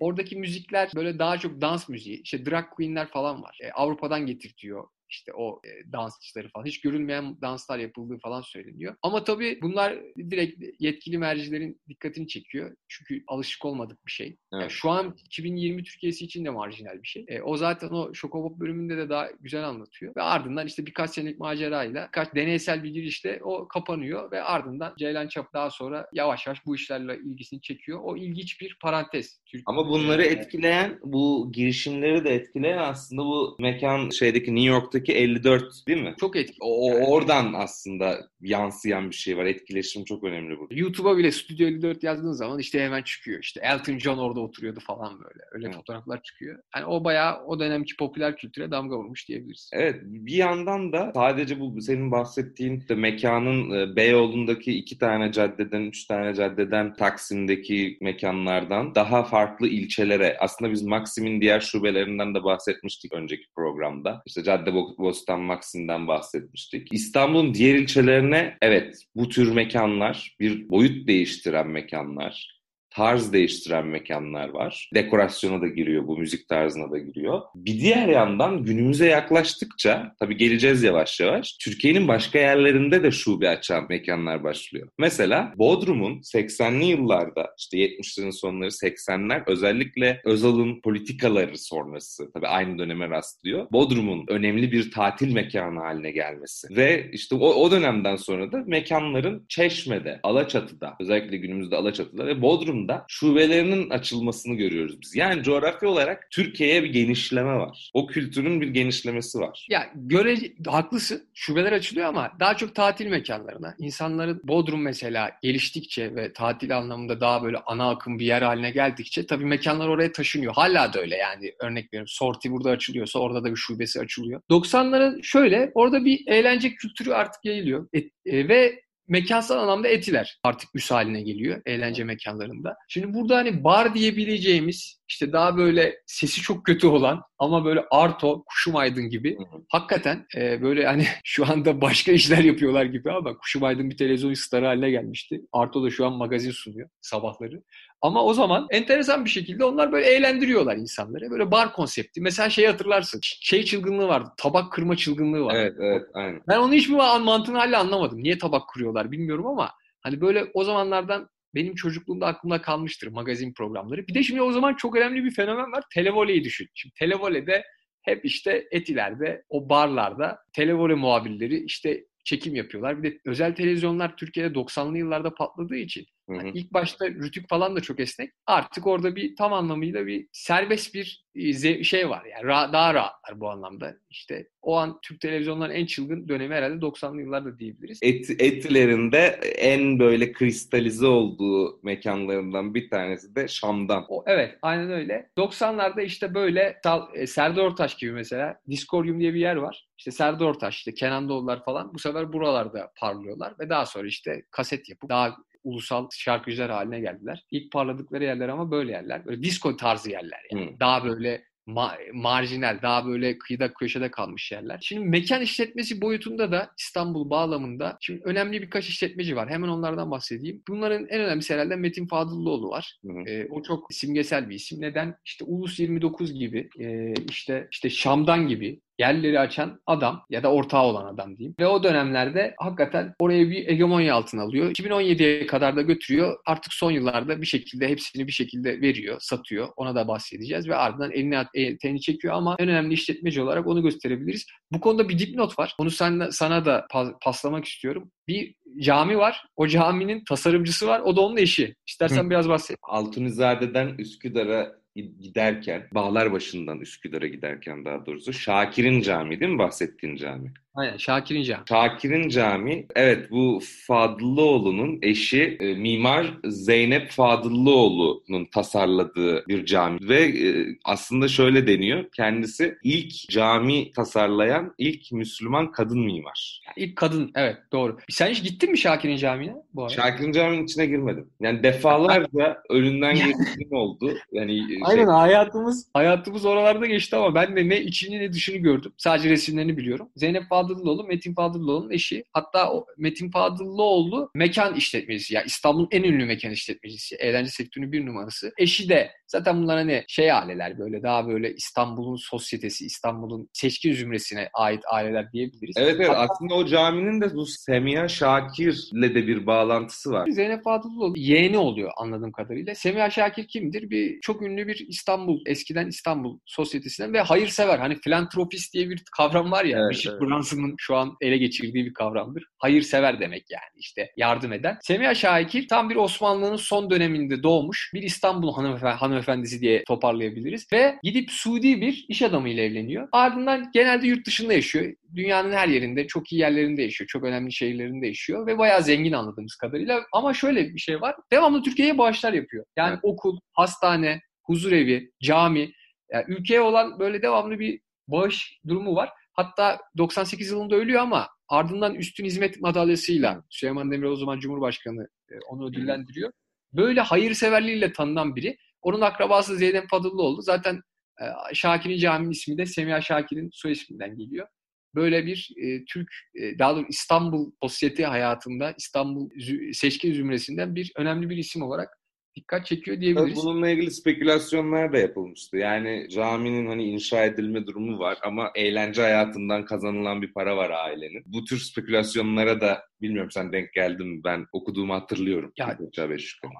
Oradaki 0.00 0.36
müzikler 0.36 0.90
böyle 0.94 1.18
daha 1.18 1.38
çok 1.38 1.60
dans 1.60 1.88
müziği. 1.88 2.22
İşte 2.22 2.46
drag 2.46 2.64
queenler 2.70 3.08
falan 3.08 3.42
var. 3.42 3.58
E, 3.62 3.70
Avrupa'dan 3.70 4.26
getirtiyor 4.26 4.88
işte 5.12 5.32
o 5.32 5.60
e, 5.64 5.92
dansçıları 5.92 6.48
falan. 6.48 6.66
Hiç 6.66 6.80
görülmeyen 6.80 7.40
danslar 7.40 7.78
yapıldığı 7.78 8.18
falan 8.18 8.40
söyleniyor. 8.40 8.96
Ama 9.02 9.24
tabii 9.24 9.58
bunlar 9.62 9.98
direkt 10.30 10.62
yetkili 10.78 11.18
mercilerin 11.18 11.80
dikkatini 11.88 12.28
çekiyor. 12.28 12.76
Çünkü 12.88 13.24
alışık 13.28 13.64
olmadık 13.64 14.06
bir 14.06 14.10
şey. 14.10 14.26
Evet. 14.26 14.38
Yani 14.52 14.70
şu 14.70 14.90
an 14.90 15.16
2020 15.26 15.82
Türkiye'si 15.82 16.24
için 16.24 16.44
de 16.44 16.50
marjinal 16.50 17.02
bir 17.02 17.08
şey. 17.08 17.24
E, 17.28 17.42
o 17.42 17.56
zaten 17.56 17.88
o 17.88 18.14
Şokobop 18.14 18.60
bölümünde 18.60 18.96
de 18.96 19.08
daha 19.08 19.28
güzel 19.40 19.68
anlatıyor. 19.68 20.16
Ve 20.16 20.22
ardından 20.22 20.66
işte 20.66 20.86
birkaç 20.86 21.10
senelik 21.10 21.38
macerayla, 21.38 22.06
birkaç 22.06 22.34
deneysel 22.34 22.84
bir 22.84 22.90
girişle 22.90 23.40
o 23.42 23.68
kapanıyor 23.68 24.30
ve 24.30 24.42
ardından 24.42 24.94
Ceylan 24.98 25.28
Çap 25.28 25.52
daha 25.52 25.70
sonra 25.70 26.06
yavaş 26.12 26.46
yavaş 26.46 26.66
bu 26.66 26.76
işlerle 26.76 27.18
ilgisini 27.24 27.60
çekiyor. 27.60 28.00
O 28.02 28.16
ilginç 28.16 28.60
bir 28.60 28.76
parantez. 28.80 29.40
Türkiye. 29.46 29.62
Ama 29.66 29.88
bunları 29.88 30.24
etkileyen, 30.24 30.98
bu 31.04 31.52
girişimleri 31.52 32.24
de 32.24 32.34
etkileyen 32.34 32.78
aslında 32.78 33.22
bu 33.22 33.56
mekan 33.58 34.10
şeydeki 34.10 34.54
New 34.54 34.68
York'taki 34.68 35.01
Amerika'daki 35.02 35.12
54 35.12 35.86
değil 35.88 36.02
mi? 36.02 36.14
Çok 36.20 36.36
etkili. 36.36 36.58
O, 36.60 36.92
oradan 36.92 37.52
aslında 37.52 38.28
yansıyan 38.40 39.10
bir 39.10 39.14
şey 39.14 39.36
var. 39.36 39.44
Etkileşim 39.44 40.04
çok 40.04 40.24
önemli 40.24 40.58
burada. 40.58 40.74
YouTube'a 40.74 41.16
bile 41.16 41.32
Studio 41.32 41.66
54 41.66 42.02
yazdığın 42.02 42.32
zaman 42.32 42.58
işte 42.58 42.84
hemen 42.84 43.02
çıkıyor. 43.02 43.40
İşte 43.42 43.60
Elton 43.64 43.98
John 43.98 44.18
orada 44.18 44.40
oturuyordu 44.40 44.80
falan 44.80 45.18
böyle. 45.18 45.44
Öyle 45.52 45.66
evet. 45.66 45.76
fotoğraflar 45.76 46.22
çıkıyor. 46.22 46.58
Yani 46.76 46.86
o 46.86 47.04
bayağı 47.04 47.44
o 47.44 47.60
dönemki 47.60 47.96
popüler 47.96 48.36
kültüre 48.36 48.70
damga 48.70 48.96
vurmuş 48.96 49.28
diyebiliriz. 49.28 49.70
Evet. 49.72 50.00
Bir 50.02 50.36
yandan 50.36 50.92
da 50.92 51.12
sadece 51.14 51.60
bu 51.60 51.80
senin 51.80 52.10
bahsettiğin 52.10 52.84
de 52.88 52.94
mekanın 52.94 53.70
e, 53.70 53.96
Beyoğlu'ndaki 53.96 54.72
iki 54.72 54.98
tane 54.98 55.32
caddeden, 55.32 55.82
üç 55.82 56.04
tane 56.04 56.34
caddeden 56.34 56.94
Taksim'deki 56.94 57.98
mekanlardan 58.00 58.94
daha 58.94 59.24
farklı 59.24 59.68
ilçelere 59.68 60.36
aslında 60.40 60.72
biz 60.72 60.82
Maxim'in 60.82 61.40
diğer 61.40 61.60
şubelerinden 61.60 62.34
de 62.34 62.44
bahsetmiştik 62.44 63.12
önceki 63.12 63.46
programda. 63.56 64.22
İşte 64.26 64.42
Cadde 64.42 64.74
Bostan 64.98 65.40
Maxim'den 65.40 66.06
bahsetmiştik. 66.06 66.88
İstanbul'un 66.92 67.54
diğer 67.54 67.74
ilçelerine 67.74 68.56
evet 68.62 69.04
bu 69.16 69.28
tür 69.28 69.52
mekanlar, 69.52 70.36
bir 70.40 70.70
boyut 70.70 71.08
değiştiren 71.08 71.68
mekanlar, 71.68 72.61
tarz 72.94 73.32
değiştiren 73.32 73.86
mekanlar 73.86 74.48
var. 74.48 74.90
Dekorasyona 74.94 75.62
da 75.62 75.66
giriyor 75.66 76.06
bu, 76.06 76.18
müzik 76.18 76.48
tarzına 76.48 76.90
da 76.90 76.98
giriyor. 76.98 77.40
Bir 77.54 77.80
diğer 77.80 78.08
yandan 78.08 78.64
günümüze 78.64 79.06
yaklaştıkça, 79.06 80.14
tabii 80.20 80.36
geleceğiz 80.36 80.82
yavaş 80.82 81.20
yavaş, 81.20 81.56
Türkiye'nin 81.56 82.08
başka 82.08 82.38
yerlerinde 82.38 83.02
de 83.02 83.10
şube 83.10 83.48
açan 83.48 83.86
mekanlar 83.88 84.44
başlıyor. 84.44 84.88
Mesela 84.98 85.52
Bodrum'un 85.56 86.20
80'li 86.20 86.84
yıllarda, 86.84 87.54
işte 87.58 87.78
70'lerin 87.78 88.32
sonları 88.32 88.68
80'ler, 88.68 89.42
özellikle 89.46 90.20
Özal'ın 90.24 90.80
politikaları 90.80 91.58
sonrası, 91.58 92.32
tabii 92.32 92.48
aynı 92.48 92.78
döneme 92.78 93.10
rastlıyor. 93.10 93.66
Bodrum'un 93.72 94.24
önemli 94.28 94.72
bir 94.72 94.90
tatil 94.90 95.32
mekanı 95.32 95.80
haline 95.80 96.10
gelmesi. 96.10 96.76
Ve 96.76 97.10
işte 97.12 97.34
o, 97.34 97.46
o 97.46 97.70
dönemden 97.70 98.16
sonra 98.16 98.52
da 98.52 98.64
mekanların 98.66 99.46
Çeşme'de, 99.48 100.20
Alaçatı'da, 100.22 100.96
özellikle 101.00 101.36
günümüzde 101.36 101.76
Alaçatı'da 101.76 102.26
ve 102.26 102.42
Bodrum 102.42 102.81
aslında 102.82 103.04
şubelerinin 103.08 103.90
açılmasını 103.90 104.54
görüyoruz 104.54 105.00
biz. 105.02 105.16
Yani 105.16 105.42
coğrafya 105.42 105.88
olarak 105.88 106.28
Türkiye'ye 106.30 106.82
bir 106.82 106.92
genişleme 106.92 107.54
var. 107.54 107.90
O 107.94 108.06
kültürün 108.06 108.60
bir 108.60 108.68
genişlemesi 108.68 109.38
var. 109.38 109.66
Ya 109.70 109.90
göre 109.94 110.36
haklısın. 110.66 111.22
Şubeler 111.34 111.72
açılıyor 111.72 112.06
ama 112.06 112.32
daha 112.40 112.56
çok 112.56 112.74
tatil 112.74 113.06
mekanlarına. 113.06 113.74
İnsanların 113.78 114.40
Bodrum 114.44 114.82
mesela 114.82 115.30
geliştikçe 115.42 116.14
ve 116.14 116.32
tatil 116.32 116.76
anlamında 116.76 117.20
daha 117.20 117.42
böyle 117.42 117.58
ana 117.58 117.90
akım 117.90 118.18
bir 118.18 118.26
yer 118.26 118.42
haline 118.42 118.70
geldikçe 118.70 119.26
tabii 119.26 119.44
mekanlar 119.44 119.88
oraya 119.88 120.12
taşınıyor. 120.12 120.54
Hala 120.54 120.92
da 120.92 121.00
öyle 121.00 121.16
yani 121.16 121.52
örnek 121.60 121.84
veriyorum. 121.84 122.08
Sorti 122.08 122.50
burada 122.50 122.70
açılıyorsa 122.70 123.18
orada 123.18 123.44
da 123.44 123.50
bir 123.50 123.56
şubesi 123.56 124.00
açılıyor. 124.00 124.40
90'ların 124.50 125.22
şöyle 125.22 125.70
orada 125.74 126.04
bir 126.04 126.26
eğlence 126.26 126.74
kültürü 126.74 127.12
artık 127.12 127.44
yayılıyor. 127.44 127.88
E, 127.94 127.98
e, 128.26 128.48
ve 128.48 128.82
mekansal 129.12 129.58
anlamda 129.58 129.88
etiler 129.88 130.40
artık 130.42 130.74
üs 130.74 130.90
haline 130.90 131.22
geliyor 131.22 131.62
eğlence 131.66 132.04
mekanlarında. 132.04 132.76
Şimdi 132.88 133.14
burada 133.14 133.36
hani 133.36 133.64
bar 133.64 133.94
diyebileceğimiz 133.94 135.01
işte 135.12 135.32
daha 135.32 135.56
böyle 135.56 135.96
sesi 136.06 136.40
çok 136.40 136.64
kötü 136.64 136.86
olan 136.86 137.22
ama 137.38 137.64
böyle 137.64 137.84
Arto, 137.90 138.44
Kuşum 138.44 138.76
Aydın 138.76 139.08
gibi 139.08 139.38
hakikaten 139.68 140.26
e, 140.36 140.62
böyle 140.62 140.86
hani 140.86 141.06
şu 141.24 141.46
anda 141.46 141.80
başka 141.80 142.12
işler 142.12 142.44
yapıyorlar 142.44 142.84
gibi 142.84 143.12
ama 143.12 143.36
Kuşum 143.36 143.64
Aydın 143.64 143.90
bir 143.90 143.96
televizyon 143.96 144.34
starı 144.34 144.66
haline 144.66 144.90
gelmişti. 144.90 145.40
Arto 145.52 145.84
da 145.84 145.90
şu 145.90 146.06
an 146.06 146.12
magazin 146.12 146.50
sunuyor 146.50 146.88
sabahları. 147.00 147.62
Ama 148.02 148.24
o 148.24 148.34
zaman 148.34 148.66
enteresan 148.70 149.24
bir 149.24 149.30
şekilde 149.30 149.64
onlar 149.64 149.92
böyle 149.92 150.06
eğlendiriyorlar 150.06 150.76
insanları. 150.76 151.30
Böyle 151.30 151.50
bar 151.50 151.72
konsepti. 151.72 152.20
Mesela 152.20 152.50
şey 152.50 152.66
hatırlarsın. 152.66 153.20
Şey 153.22 153.64
çılgınlığı 153.64 154.08
vardı. 154.08 154.28
Tabak 154.36 154.72
kırma 154.72 154.96
çılgınlığı 154.96 155.44
vardı. 155.44 155.58
Evet, 155.58 155.76
evet, 155.80 156.02
aynen. 156.14 156.40
Ben 156.48 156.58
onu 156.58 156.72
hiçbir 156.72 156.94
mantığını 156.94 157.58
hala 157.58 157.80
anlamadım. 157.80 158.22
Niye 158.22 158.38
tabak 158.38 158.68
kırıyorlar 158.68 159.12
bilmiyorum 159.12 159.46
ama 159.46 159.70
hani 160.00 160.20
böyle 160.20 160.44
o 160.54 160.64
zamanlardan 160.64 161.28
benim 161.54 161.74
çocukluğumda 161.74 162.26
aklımda 162.26 162.62
kalmıştır 162.62 163.08
magazin 163.08 163.52
programları. 163.52 164.06
Bir 164.08 164.14
de 164.14 164.22
şimdi 164.22 164.42
o 164.42 164.52
zaman 164.52 164.74
çok 164.74 164.96
önemli 164.96 165.24
bir 165.24 165.30
fenomen 165.30 165.72
var. 165.72 165.84
Televoleyi 165.94 166.44
düşün. 166.44 166.68
Şimdi 166.74 166.94
televolede 166.94 167.64
hep 168.02 168.24
işte 168.24 168.64
etilerde, 168.70 169.44
o 169.48 169.68
barlarda 169.68 170.38
televole 170.52 170.94
muhabirleri 170.94 171.64
işte 171.64 172.04
çekim 172.24 172.54
yapıyorlar. 172.54 173.02
Bir 173.02 173.12
de 173.12 173.18
özel 173.26 173.54
televizyonlar 173.54 174.16
Türkiye'de 174.16 174.54
90'lı 174.54 174.98
yıllarda 174.98 175.34
patladığı 175.34 175.76
için 175.76 176.06
yani 176.34 176.50
ilk 176.54 176.72
başta 176.72 177.08
rütük 177.08 177.48
falan 177.48 177.76
da 177.76 177.80
çok 177.80 178.00
esnek. 178.00 178.32
Artık 178.46 178.86
orada 178.86 179.16
bir 179.16 179.36
tam 179.36 179.52
anlamıyla 179.52 180.06
bir 180.06 180.28
serbest 180.32 180.94
bir 180.94 181.24
e, 181.34 181.84
şey 181.84 182.08
var. 182.08 182.24
Yani 182.24 182.52
ra- 182.52 182.72
daha 182.72 182.94
rahatlar 182.94 183.40
bu 183.40 183.50
anlamda. 183.50 183.96
İşte 184.10 184.48
o 184.62 184.76
an 184.76 184.98
Türk 185.02 185.20
televizyonların 185.20 185.74
en 185.74 185.86
çılgın 185.86 186.28
dönemi 186.28 186.54
herhalde 186.54 186.74
90'lı 186.86 187.20
yıllarda 187.20 187.58
diyebiliriz. 187.58 187.98
Et, 188.02 188.30
etlerinde 188.30 189.40
en 189.58 189.98
böyle 189.98 190.32
kristalize 190.32 191.06
olduğu 191.06 191.80
mekanlarından 191.82 192.74
bir 192.74 192.90
tanesi 192.90 193.34
de 193.34 193.48
Şam'dan. 193.48 194.06
O, 194.08 194.24
evet 194.26 194.58
aynen 194.62 194.90
öyle. 194.90 195.30
90'larda 195.38 196.02
işte 196.02 196.34
böyle 196.34 196.80
e, 197.14 197.26
Serdar 197.26 197.62
Ortaç 197.62 197.98
gibi 197.98 198.12
mesela 198.12 198.60
Discordium 198.70 199.20
diye 199.20 199.34
bir 199.34 199.40
yer 199.40 199.56
var. 199.56 199.88
İşte 199.98 200.10
Serdar 200.10 200.46
Ortaç, 200.46 200.74
işte 200.76 200.94
Kenan 200.94 201.28
Doğulular 201.28 201.64
falan 201.64 201.94
bu 201.94 201.98
sefer 201.98 202.32
buralarda 202.32 202.92
parlıyorlar 202.96 203.54
ve 203.58 203.68
daha 203.68 203.86
sonra 203.86 204.06
işte 204.06 204.42
kaset 204.50 204.88
yapıp 204.88 205.10
daha 205.10 205.36
ulusal 205.64 206.08
şarkıcılar 206.12 206.70
haline 206.70 207.00
geldiler. 207.00 207.44
İlk 207.50 207.72
parladıkları 207.72 208.24
yerler 208.24 208.48
ama 208.48 208.70
böyle 208.70 208.92
yerler. 208.92 209.26
Böyle 209.26 209.42
disco 209.42 209.76
tarzı 209.76 210.10
yerler 210.10 210.40
yani. 210.52 210.70
Hmm. 210.70 210.80
Daha 210.80 211.04
böyle 211.04 211.44
ma- 211.66 212.12
marjinal, 212.12 212.82
daha 212.82 213.06
böyle 213.06 213.38
kıyıda 213.38 213.72
köşede 213.72 214.10
kalmış 214.10 214.52
yerler. 214.52 214.78
Şimdi 214.82 215.08
mekan 215.08 215.42
işletmesi 215.42 216.00
boyutunda 216.00 216.52
da 216.52 216.70
İstanbul 216.78 217.30
bağlamında 217.30 217.98
şimdi 218.00 218.20
önemli 218.24 218.62
birkaç 218.62 218.88
işletmeci 218.88 219.36
var. 219.36 219.50
Hemen 219.50 219.68
onlardan 219.68 220.10
bahsedeyim. 220.10 220.62
Bunların 220.68 221.06
en 221.08 221.20
önemlisi 221.20 221.54
herhalde 221.54 221.76
Metin 221.76 222.06
Fadıllıoğlu 222.06 222.70
var. 222.70 222.98
E, 223.26 223.46
o 223.50 223.62
çok 223.62 223.86
simgesel 223.92 224.50
bir 224.50 224.54
isim. 224.54 224.80
Neden? 224.80 225.16
İşte 225.24 225.44
Ulus 225.44 225.80
29 225.80 226.34
gibi, 226.34 226.68
e, 226.80 227.12
işte 227.30 227.68
işte 227.72 227.90
Şam'dan 227.90 228.48
gibi, 228.48 228.80
yerleri 229.02 229.40
açan 229.40 229.80
adam 229.86 230.24
ya 230.30 230.42
da 230.42 230.52
ortağı 230.52 230.82
olan 230.82 231.14
adam 231.14 231.36
diyeyim. 231.36 231.54
Ve 231.60 231.66
o 231.66 231.82
dönemlerde 231.82 232.54
hakikaten 232.58 233.14
oraya 233.18 233.50
bir 233.50 233.66
hegemonya 233.66 234.14
altına 234.14 234.42
alıyor. 234.42 234.70
2017'ye 234.70 235.46
kadar 235.46 235.76
da 235.76 235.82
götürüyor. 235.82 236.36
Artık 236.46 236.72
son 236.72 236.90
yıllarda 236.90 237.40
bir 237.40 237.46
şekilde 237.46 237.88
hepsini 237.88 238.26
bir 238.26 238.32
şekilde 238.32 238.80
veriyor, 238.80 239.16
satıyor. 239.20 239.68
Ona 239.76 239.94
da 239.94 240.08
bahsedeceğiz 240.08 240.68
ve 240.68 240.76
ardından 240.76 241.12
eline 241.12 241.46
elini 241.54 242.00
çekiyor 242.00 242.34
ama 242.34 242.56
en 242.58 242.68
önemli 242.68 242.94
işletmeci 242.94 243.42
olarak 243.42 243.66
onu 243.66 243.82
gösterebiliriz. 243.82 244.46
Bu 244.72 244.80
konuda 244.80 245.08
bir 245.08 245.18
dipnot 245.18 245.58
var. 245.58 245.74
Onu 245.78 245.90
sen, 245.90 246.28
sana 246.30 246.64
da 246.64 246.86
paslamak 247.22 247.64
istiyorum. 247.64 248.10
Bir 248.28 248.54
cami 248.80 249.18
var. 249.18 249.44
O 249.56 249.66
caminin 249.66 250.24
tasarımcısı 250.28 250.86
var. 250.86 251.00
O 251.00 251.16
da 251.16 251.20
onun 251.20 251.36
eşi. 251.36 251.74
İstersen 251.86 252.30
biraz 252.30 252.48
bahset. 252.48 252.76
Altunizade'den 252.82 253.94
Üsküdar'a 253.98 254.81
giderken, 254.94 255.88
Bağlar 255.94 256.32
başından 256.32 256.80
Üsküdar'a 256.80 257.26
giderken 257.26 257.84
daha 257.84 258.06
doğrusu 258.06 258.32
Şakir'in 258.32 259.00
cami 259.02 259.40
değil 259.40 259.52
mi 259.52 259.58
bahsettiğin 259.58 260.16
cami? 260.16 260.54
Aynen 260.74 260.96
Şakir'in 260.96 261.42
cami. 261.42 261.62
Şakir'in 261.68 262.28
cami 262.28 262.86
evet 262.94 263.30
bu 263.30 263.60
Fadıllıoğlu'nun 263.86 264.98
eşi 265.02 265.56
e, 265.60 265.74
mimar 265.74 266.34
Zeynep 266.44 267.10
Fadıllıoğlu'nun 267.10 268.44
tasarladığı 268.44 269.46
bir 269.48 269.66
cami 269.66 270.08
ve 270.08 270.22
e, 270.22 270.66
aslında 270.84 271.28
şöyle 271.28 271.66
deniyor 271.66 272.04
kendisi 272.16 272.78
ilk 272.82 273.28
cami 273.30 273.92
tasarlayan 273.92 274.74
ilk 274.78 275.12
Müslüman 275.12 275.72
kadın 275.72 276.00
mimar. 276.00 276.62
Yani 276.66 276.88
ilk 276.88 276.96
kadın 276.96 277.30
evet 277.34 277.56
doğru. 277.72 277.98
Sen 278.10 278.30
hiç 278.30 278.42
gittin 278.42 278.70
mi 278.70 278.78
Şakir'in 278.78 279.16
camiine 279.16 279.54
bu 279.74 279.82
arada? 279.82 279.94
Şakir'in 279.94 280.32
caminin 280.32 280.64
içine 280.64 280.86
girmedim. 280.86 281.30
Yani 281.40 281.62
defalarca 281.62 282.62
önünden 282.70 283.14
geçtiğim 283.14 283.72
oldu. 283.72 284.14
Yani 284.32 284.64
e, 284.64 284.68
şey... 284.68 284.80
Aynen 284.84 285.06
hayatımız 285.06 285.88
hayatımız 285.94 286.44
oralarda 286.44 286.86
geçti 286.86 287.16
ama 287.16 287.34
ben 287.34 287.56
de 287.56 287.68
ne 287.68 287.80
içini 287.80 288.20
ne 288.20 288.32
dışını 288.32 288.56
gördüm. 288.56 288.92
Sadece 288.96 289.30
resimlerini 289.30 289.76
biliyorum. 289.76 290.08
Zeynep 290.16 290.48
Fadıllıoğlu 290.48 290.61
Fadıllıoğlu 290.62 291.04
Metin 291.04 291.34
Fadıllıoğlu'nun 291.34 291.90
eşi. 291.90 292.24
Hatta 292.32 292.72
o 292.72 292.86
Metin 292.98 293.30
Fadıllıoğlu 293.30 294.30
mekan 294.34 294.74
işletmecisi. 294.74 295.34
Yani 295.34 295.46
İstanbul'un 295.46 295.88
en 295.90 296.02
ünlü 296.02 296.24
mekan 296.24 296.50
işletmecisi. 296.50 297.16
Eğlence 297.16 297.50
sektörünün 297.50 297.92
bir 297.92 298.06
numarası. 298.06 298.52
Eşi 298.58 298.88
de 298.88 299.10
zaten 299.32 299.62
bunlar 299.62 299.78
hani 299.78 300.04
şey 300.08 300.32
aileler 300.32 300.78
böyle 300.78 301.02
daha 301.02 301.28
böyle 301.28 301.54
İstanbul'un 301.54 302.16
sosyetesi, 302.16 302.84
İstanbul'un 302.84 303.48
seçki 303.52 303.94
zümresine 303.94 304.48
ait 304.54 304.82
aileler 304.92 305.32
diyebiliriz. 305.32 305.76
Evet 305.76 305.96
evet 305.96 306.08
Hatta, 306.08 306.20
aslında 306.20 306.54
o 306.54 306.66
caminin 306.66 307.20
de 307.20 307.34
bu 307.34 307.46
Semiha 307.46 308.08
Şakir'le 308.08 309.14
de 309.14 309.26
bir 309.26 309.46
bağlantısı 309.46 310.10
var. 310.10 310.28
Zeynep 310.30 310.64
Fadıllıoğlu 310.64 311.18
yeğeni 311.18 311.58
oluyor 311.58 311.90
anladığım 311.96 312.32
kadarıyla. 312.32 312.74
Semiha 312.74 313.10
Şakir 313.10 313.48
kimdir? 313.48 313.90
Bir 313.90 314.20
çok 314.20 314.42
ünlü 314.42 314.66
bir 314.66 314.86
İstanbul, 314.88 315.40
eskiden 315.46 315.86
İstanbul 315.86 316.38
sosyetesinden 316.46 317.12
ve 317.12 317.20
hayırsever. 317.20 317.78
Hani 317.78 317.96
filantropist 318.00 318.74
diye 318.74 318.90
bir 318.90 319.02
kavram 319.16 319.50
var 319.50 319.64
ya. 319.64 319.78
Evet, 319.78 319.96
Richard 319.96 320.12
evet. 320.12 320.22
Branson'ın 320.22 320.74
şu 320.78 320.96
an 320.96 321.16
ele 321.20 321.38
geçirdiği 321.38 321.84
bir 321.84 321.94
kavramdır. 321.94 322.44
Hayırsever 322.58 323.20
demek 323.20 323.44
yani 323.50 323.72
işte 323.76 324.10
yardım 324.16 324.52
eden. 324.52 324.78
Semiha 324.82 325.14
Şakir 325.14 325.68
tam 325.68 325.90
bir 325.90 325.96
Osmanlı'nın 325.96 326.56
son 326.56 326.90
döneminde 326.90 327.42
doğmuş 327.42 327.90
bir 327.94 328.02
İstanbul 328.02 328.54
hanımefendi, 328.54 328.96
hanımefendisi 329.22 329.60
diye 329.60 329.84
toparlayabiliriz. 329.84 330.66
Ve 330.72 330.98
gidip 331.02 331.30
Suudi 331.30 331.80
bir 331.80 332.04
iş 332.08 332.22
adamıyla 332.22 332.62
evleniyor. 332.62 333.08
Ardından 333.12 333.70
genelde 333.74 334.06
yurt 334.06 334.26
dışında 334.26 334.52
yaşıyor. 334.52 334.92
Dünyanın 335.14 335.52
her 335.52 335.68
yerinde, 335.68 336.06
çok 336.06 336.32
iyi 336.32 336.40
yerlerinde 336.40 336.82
yaşıyor. 336.82 337.08
Çok 337.08 337.24
önemli 337.24 337.52
şehirlerinde 337.52 338.06
yaşıyor 338.06 338.46
ve 338.46 338.58
bayağı 338.58 338.82
zengin 338.82 339.12
anladığımız 339.12 339.54
kadarıyla. 339.54 340.02
Ama 340.12 340.34
şöyle 340.34 340.74
bir 340.74 340.78
şey 340.78 341.00
var. 341.00 341.16
Devamlı 341.32 341.62
Türkiye'ye 341.62 341.98
bağışlar 341.98 342.32
yapıyor. 342.32 342.64
Yani 342.76 342.92
evet. 342.92 343.00
okul, 343.02 343.38
hastane, 343.52 344.20
huzurevi, 344.42 345.10
cami, 345.22 345.72
yani 346.12 346.24
ülkeye 346.28 346.60
olan 346.60 346.98
böyle 346.98 347.22
devamlı 347.22 347.58
bir 347.58 347.80
bağış 348.08 348.58
durumu 348.68 348.96
var. 348.96 349.10
Hatta 349.32 349.78
98 349.98 350.50
yılında 350.50 350.76
ölüyor 350.76 351.00
ama 351.00 351.28
ardından 351.48 351.94
üstün 351.94 352.24
hizmet 352.24 352.60
madalyasıyla 352.60 353.44
Süleyman 353.50 353.90
Demirel 353.90 354.10
o 354.10 354.16
zaman 354.16 354.40
Cumhurbaşkanı 354.40 355.08
e, 355.30 355.34
onu 355.48 355.68
ödüllendiriyor. 355.68 356.32
Böyle 356.72 357.00
hayırseverliğiyle 357.00 357.92
tanınan 357.92 358.36
biri. 358.36 358.56
Onun 358.82 359.00
akrabası 359.00 359.56
Zeynep 359.56 359.90
Fadıllıoğlu. 359.90 360.42
Zaten 360.42 360.80
e, 361.20 361.24
Şakir'in 361.54 361.98
caminin 361.98 362.30
ismi 362.30 362.58
de 362.58 362.66
Semiha 362.66 363.00
Şakir'in 363.00 363.50
soy 363.52 363.72
isminden 363.72 364.16
geliyor. 364.16 364.46
Böyle 364.94 365.26
bir 365.26 365.50
e, 365.56 365.84
Türk, 365.84 366.08
e, 366.34 366.58
daha 366.58 366.74
doğrusu 366.74 366.88
İstanbul 366.88 367.52
sosyete 367.62 368.04
hayatında, 368.04 368.74
İstanbul 368.78 369.30
seçkin 369.72 370.12
zümresinden 370.12 370.74
bir 370.74 370.92
önemli 370.96 371.30
bir 371.30 371.36
isim 371.36 371.62
olarak 371.62 371.88
dikkat 372.36 372.66
çekiyor 372.66 373.00
diyebiliriz. 373.00 373.36
Bununla 373.36 373.68
ilgili 373.68 373.90
spekülasyonlar 373.90 374.92
da 374.92 374.98
yapılmıştı. 374.98 375.56
Yani 375.56 376.08
caminin 376.10 376.66
hani 376.66 376.84
inşa 376.84 377.24
edilme 377.24 377.66
durumu 377.66 377.98
var 377.98 378.18
ama 378.22 378.50
eğlence 378.54 379.02
hayatından 379.02 379.64
kazanılan 379.64 380.22
bir 380.22 380.32
para 380.32 380.56
var 380.56 380.70
ailenin. 380.70 381.22
Bu 381.26 381.44
tür 381.44 381.58
spekülasyonlara 381.58 382.60
da 382.60 382.82
bilmiyorum 383.02 383.30
sen 383.30 383.52
denk 383.52 383.72
geldin 383.72 384.06
mi? 384.06 384.24
Ben 384.24 384.46
okuduğumu 384.52 384.94
hatırlıyorum. 384.94 385.52
Ya, 385.56 385.78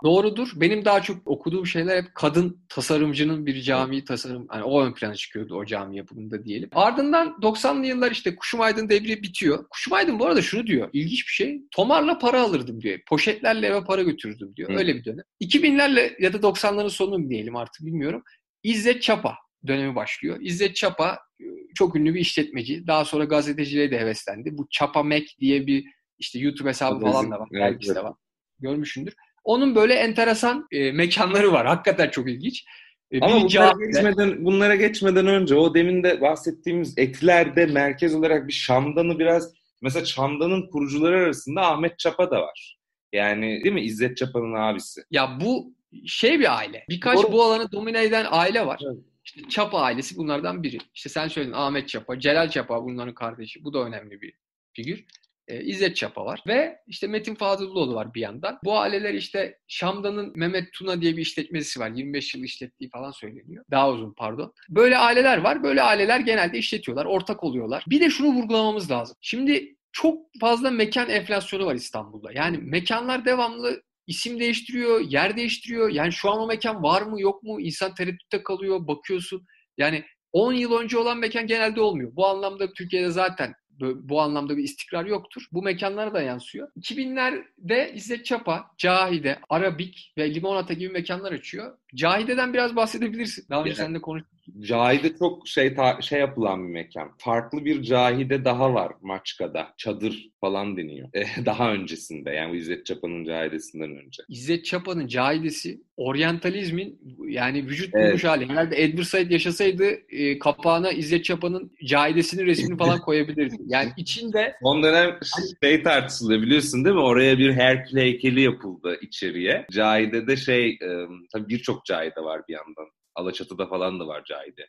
doğrudur. 0.05 0.49
Benim 0.55 0.85
daha 0.85 1.03
çok 1.03 1.29
okuduğum 1.29 1.67
şeyler 1.67 2.03
hep 2.03 2.15
kadın 2.15 2.65
tasarımcının 2.69 3.47
bir 3.47 3.61
cami 3.61 4.05
tasarım. 4.05 4.47
Yani 4.53 4.65
o 4.65 4.83
ön 4.83 4.93
plana 4.93 5.15
çıkıyordu 5.15 5.55
o 5.57 5.65
cami 5.65 5.97
yapımında 5.97 6.45
diyelim. 6.45 6.69
Ardından 6.73 7.29
90'lı 7.43 7.87
yıllar 7.87 8.11
işte 8.11 8.37
Kuşum 8.37 8.61
Aydın 8.61 8.89
devri 8.89 9.23
bitiyor. 9.23 9.69
Kuşum 9.69 9.93
Aydın 9.93 10.19
bu 10.19 10.27
arada 10.27 10.43
şunu 10.43 10.67
diyor. 10.67 10.91
İlginç 10.93 11.27
bir 11.29 11.33
şey. 11.33 11.61
Tomarla 11.71 12.19
para 12.19 12.43
alırdım 12.43 12.81
diyor. 12.81 12.99
Poşetlerle 13.09 13.67
eve 13.67 13.85
para 13.85 14.03
götürürdüm 14.03 14.57
diyor. 14.57 14.71
Hı. 14.71 14.77
Öyle 14.77 14.95
bir 14.95 15.05
dönem. 15.05 15.25
2000'lerle 15.41 16.23
ya 16.23 16.33
da 16.33 16.37
90'ların 16.37 16.91
sonu 16.91 17.31
diyelim 17.31 17.57
artık 17.57 17.87
bilmiyorum. 17.87 18.23
İzzet 18.63 19.03
Çapa 19.03 19.35
dönemi 19.67 19.95
başlıyor. 19.95 20.39
İzzet 20.41 20.77
Çapa 20.77 21.19
e, 21.41 21.45
çok 21.75 21.97
ünlü 21.97 22.15
bir 22.15 22.21
işletmeci. 22.21 22.87
Daha 22.87 23.05
sonra 23.05 23.25
gazeteciliğe 23.25 23.91
de 23.91 24.01
heveslendi. 24.01 24.59
Bu 24.59 24.67
Çapa 24.71 25.03
Mac 25.03 25.27
diye 25.41 25.67
bir 25.67 25.85
işte 26.23 26.39
YouTube 26.39 26.69
hesabı 26.69 27.01
Bizim, 27.01 27.13
falan 27.13 27.31
da 27.31 27.41
var. 27.41 27.49
Evet, 27.53 27.77
evet. 27.87 27.97
de 27.97 28.05
var. 28.05 28.15
Görmüşsündür. 28.61 29.15
Onun 29.45 29.75
böyle 29.75 29.95
enteresan 29.95 30.67
e, 30.71 30.93
mekanları 30.93 31.53
var. 31.53 31.67
Hakikaten 31.67 32.11
çok 32.11 32.31
ilginç. 32.31 32.65
E, 33.11 33.21
Ama 33.21 33.35
bunlara 33.35 33.49
cahide... 33.49 33.87
geçmeden, 33.87 34.45
bunlara 34.45 34.77
geçmeden 34.77 35.27
önce 35.27 35.55
o 35.55 35.75
demin 35.75 36.03
de 36.03 36.21
bahsettiğimiz 36.21 36.99
etilerde 36.99 37.67
merkez 37.67 38.15
olarak 38.15 38.49
bir 38.49 38.53
Şamdan'ı 38.53 39.19
biraz 39.19 39.55
mesela 39.83 40.05
Şamdan'ın 40.05 40.71
kurucuları 40.71 41.17
arasında 41.17 41.63
Ahmet 41.63 41.99
Çapa 41.99 42.31
da 42.31 42.41
var. 42.41 42.79
Yani 43.13 43.65
değil 43.65 43.75
mi? 43.75 43.83
İzzet 43.83 44.17
Çapa'nın 44.17 44.55
abisi. 44.55 45.03
Ya 45.11 45.39
bu 45.41 45.75
şey 46.07 46.41
bir 46.41 46.59
aile. 46.59 46.85
Birkaç 46.89 47.19
Doğru. 47.19 47.33
bu 47.33 47.43
alanı 47.43 47.73
domine 47.73 48.05
eden 48.05 48.27
aile 48.31 48.67
var. 48.67 48.81
Evet. 48.87 48.99
İşte 49.25 49.41
Çapa 49.49 49.81
ailesi 49.81 50.17
bunlardan 50.17 50.63
biri. 50.63 50.79
İşte 50.95 51.09
sen 51.09 51.29
söyledin 51.29 51.55
Ahmet 51.55 51.89
Çapa, 51.89 52.21
Celal 52.21 52.51
Çapa 52.51 52.85
bunların 52.85 53.15
kardeşi. 53.15 53.65
Bu 53.65 53.75
da 53.75 53.85
önemli 53.85 54.21
bir 54.21 54.35
figür. 54.73 55.05
Ee, 55.49 55.63
İzzet 55.63 55.97
Çapa 55.97 56.25
var 56.25 56.43
ve 56.47 56.77
işte 56.87 57.07
Metin 57.07 57.35
Fadıllıoğlu 57.35 57.95
var 57.95 58.15
bir 58.15 58.21
yandan. 58.21 58.59
Bu 58.65 58.79
aileler 58.79 59.15
işte 59.15 59.59
Şam'danın 59.69 60.33
Mehmet 60.37 60.73
Tuna 60.73 61.01
diye 61.01 61.17
bir 61.17 61.23
işletmesi 61.23 61.81
var. 61.81 61.91
25 61.91 62.35
yıl 62.35 62.43
işlettiği 62.43 62.91
falan 62.91 63.11
söyleniyor. 63.11 63.65
Daha 63.71 63.91
uzun 63.91 64.15
pardon. 64.15 64.53
Böyle 64.69 64.99
aileler 64.99 65.39
var. 65.39 65.63
Böyle 65.63 65.83
aileler 65.83 66.21
genelde 66.21 66.59
işletiyorlar. 66.59 67.05
Ortak 67.05 67.45
oluyorlar. 67.45 67.85
Bir 67.89 68.01
de 68.01 68.11
şunu 68.11 68.29
vurgulamamız 68.29 68.91
lazım. 68.91 69.17
Şimdi 69.21 69.77
çok 69.93 70.27
fazla 70.41 70.71
mekan 70.71 71.11
enflasyonu 71.11 71.67
var 71.67 71.75
İstanbul'da. 71.75 72.33
Yani 72.33 72.59
mekanlar 72.59 73.25
devamlı 73.25 73.83
isim 74.07 74.41
değiştiriyor, 74.41 75.01
yer 75.01 75.37
değiştiriyor. 75.37 75.91
Yani 75.91 76.13
şu 76.13 76.31
an 76.31 76.39
o 76.39 76.47
mekan 76.47 76.83
var 76.83 77.03
mı 77.03 77.21
yok 77.21 77.43
mu? 77.43 77.61
İnsan 77.61 77.95
tereddütte 77.95 78.43
kalıyor, 78.43 78.87
bakıyorsun. 78.87 79.47
Yani 79.79 80.05
10 80.33 80.53
yıl 80.53 80.73
önce 80.79 80.99
olan 80.99 81.19
mekan 81.19 81.47
genelde 81.47 81.81
olmuyor. 81.81 82.17
Bu 82.17 82.27
anlamda 82.27 82.73
Türkiye'de 82.73 83.11
zaten 83.11 83.55
bu 83.81 84.21
anlamda 84.21 84.57
bir 84.57 84.65
istikrar 84.65 85.05
yoktur. 85.07 85.47
Bu 85.53 85.63
mekanlara 85.63 86.15
da 86.15 86.23
yansıyor. 86.23 86.69
2000'lerde 86.81 87.93
İzzet 87.95 88.25
Çapa, 88.25 88.71
Cahide, 88.79 89.39
Arabik 89.49 90.13
ve 90.19 90.35
Limonata 90.35 90.75
gibi 90.75 90.93
mekanlar 90.93 91.33
açıyor. 91.33 91.79
Cahide'den 91.95 92.55
biraz 92.55 92.77
bahsedebilirsin. 92.77 93.45
Daha 93.51 93.63
önce 93.63 93.75
seninle 93.75 94.01
konuştuk. 94.01 94.33
Cahide 94.61 95.17
çok 95.19 95.49
şey 95.49 95.75
ta, 95.75 96.01
şey 96.03 96.21
yapılan 96.21 96.65
bir 96.65 96.73
mekan. 96.73 97.11
Farklı 97.19 97.65
bir 97.65 97.83
Cahide 97.83 98.45
daha 98.45 98.75
var 98.75 98.93
Maçka'da. 99.03 99.75
Çadır 99.77 100.31
falan 100.41 100.77
deniyor. 100.77 101.09
E, 101.23 101.47
daha 101.47 101.73
öncesinde 101.73 102.31
yani 102.31 102.57
İzzet 102.57 102.87
Çapa'nın 102.87 103.25
Cahide'sinden 103.25 103.91
önce. 103.91 104.23
İzzet 104.29 104.65
Çapa'nın 104.65 105.07
Cahidesi 105.07 105.83
oryantalizmin 105.97 107.01
yani 107.29 107.67
vücut 107.67 107.95
bulmuş 107.95 108.09
evet. 108.11 108.25
hali. 108.25 108.49
Herhalde 108.49 108.83
Edward 108.83 109.05
Said 109.05 109.31
yaşasaydı 109.31 109.85
e, 110.09 110.39
kapağına 110.39 110.93
İzzet 110.93 111.25
Çapa'nın 111.25 111.73
Cahide'sinin 111.85 112.47
resmini 112.47 112.79
falan 112.79 113.01
koyabilirdi. 113.05 113.57
Yani 113.67 113.91
içinde... 113.97 114.55
Son 114.63 114.83
dönem 114.83 115.19
şey 115.63 115.83
tartışılıyor 115.83 116.43
biliyorsun 116.43 116.85
değil 116.85 116.97
mi? 116.97 117.03
Oraya 117.03 117.39
bir 117.39 117.53
Herkül 117.53 117.99
heykeli 117.99 118.41
yapıldı 118.41 118.99
içeriye. 119.03 119.67
Cahide'de 119.73 120.37
şey 120.37 120.69
e, 120.69 120.89
tabii 121.33 121.49
birçok 121.49 121.82
Cahide 121.85 122.21
var 122.21 122.43
bir 122.49 122.53
yandan. 122.55 122.87
Alaçatı'da 123.15 123.67
falan 123.67 124.01
da 124.01 124.07
var 124.07 124.25
Cahide. 124.25 124.67